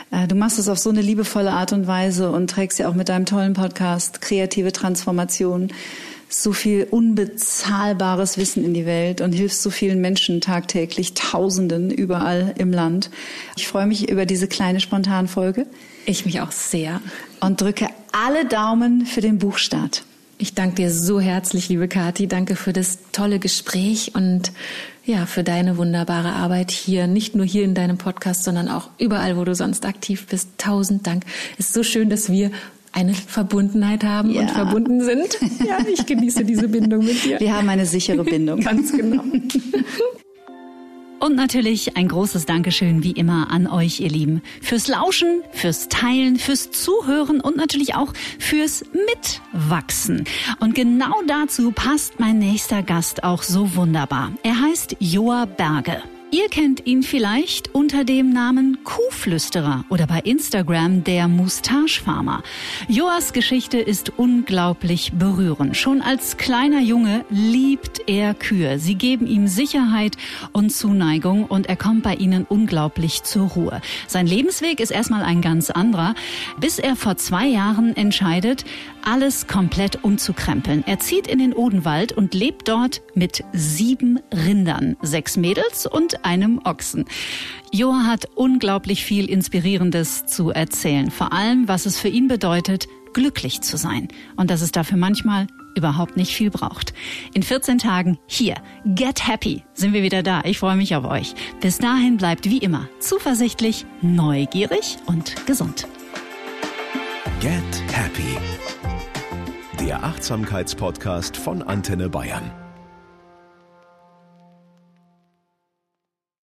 [0.09, 2.95] äh, du machst es auf so eine liebevolle Art und Weise und trägst ja auch
[2.95, 5.69] mit deinem tollen Podcast kreative Transformation
[6.41, 12.53] so viel unbezahlbares Wissen in die Welt und hilfst so vielen Menschen tagtäglich, Tausenden überall
[12.57, 13.09] im Land.
[13.55, 15.65] Ich freue mich über diese kleine Spontanfolge.
[16.05, 17.01] Ich mich auch sehr.
[17.39, 20.03] Und drücke alle Daumen für den Buchstart.
[20.37, 22.27] Ich danke dir so herzlich, liebe Kathi.
[22.27, 24.51] Danke für das tolle Gespräch und
[25.05, 29.37] ja, für deine wunderbare Arbeit hier, nicht nur hier in deinem Podcast, sondern auch überall,
[29.37, 30.49] wo du sonst aktiv bist.
[30.57, 31.23] Tausend Dank.
[31.57, 32.51] Es ist so schön, dass wir
[32.95, 34.41] eine Verbundenheit haben ja.
[34.41, 35.37] und verbunden sind.
[35.65, 37.39] Ja, ich genieße diese Bindung mit dir.
[37.39, 38.59] Wir haben eine sichere Bindung.
[38.59, 39.23] Ganz genau.
[41.19, 46.37] Und natürlich ein großes Dankeschön wie immer an euch, ihr Lieben, fürs Lauschen, fürs Teilen,
[46.37, 50.25] fürs Zuhören und natürlich auch fürs Mitwachsen.
[50.59, 54.33] Und genau dazu passt mein nächster Gast auch so wunderbar.
[54.43, 56.03] Er heißt Joa Berge.
[56.35, 62.43] Ihr kennt ihn vielleicht unter dem Namen Kuhflüsterer oder bei Instagram der Mustache-Farmer.
[62.89, 65.77] Joas Geschichte ist unglaublich berührend.
[65.77, 68.79] Schon als kleiner Junge liebt er Kühe.
[68.79, 70.17] Sie geben ihm Sicherheit
[70.51, 73.79] und Zuneigung und er kommt bei ihnen unglaublich zur Ruhe.
[74.05, 76.15] Sein Lebensweg ist erstmal ein ganz anderer,
[76.59, 78.65] bis er vor zwei Jahren entscheidet,
[79.05, 80.83] alles komplett umzukrempeln.
[80.85, 86.59] Er zieht in den Odenwald und lebt dort mit sieben Rindern, sechs Mädels und einem
[86.63, 87.05] Ochsen.
[87.71, 91.11] Joa hat unglaublich viel Inspirierendes zu erzählen.
[91.11, 94.07] Vor allem, was es für ihn bedeutet, glücklich zu sein.
[94.35, 96.93] Und dass es dafür manchmal überhaupt nicht viel braucht.
[97.33, 100.41] In 14 Tagen hier, Get Happy, sind wir wieder da.
[100.45, 101.33] Ich freue mich auf euch.
[101.61, 105.87] Bis dahin bleibt wie immer zuversichtlich, neugierig und gesund.
[107.39, 108.37] Get Happy
[109.75, 112.64] der Achtsamkeitspodcast von Antenne Bayern.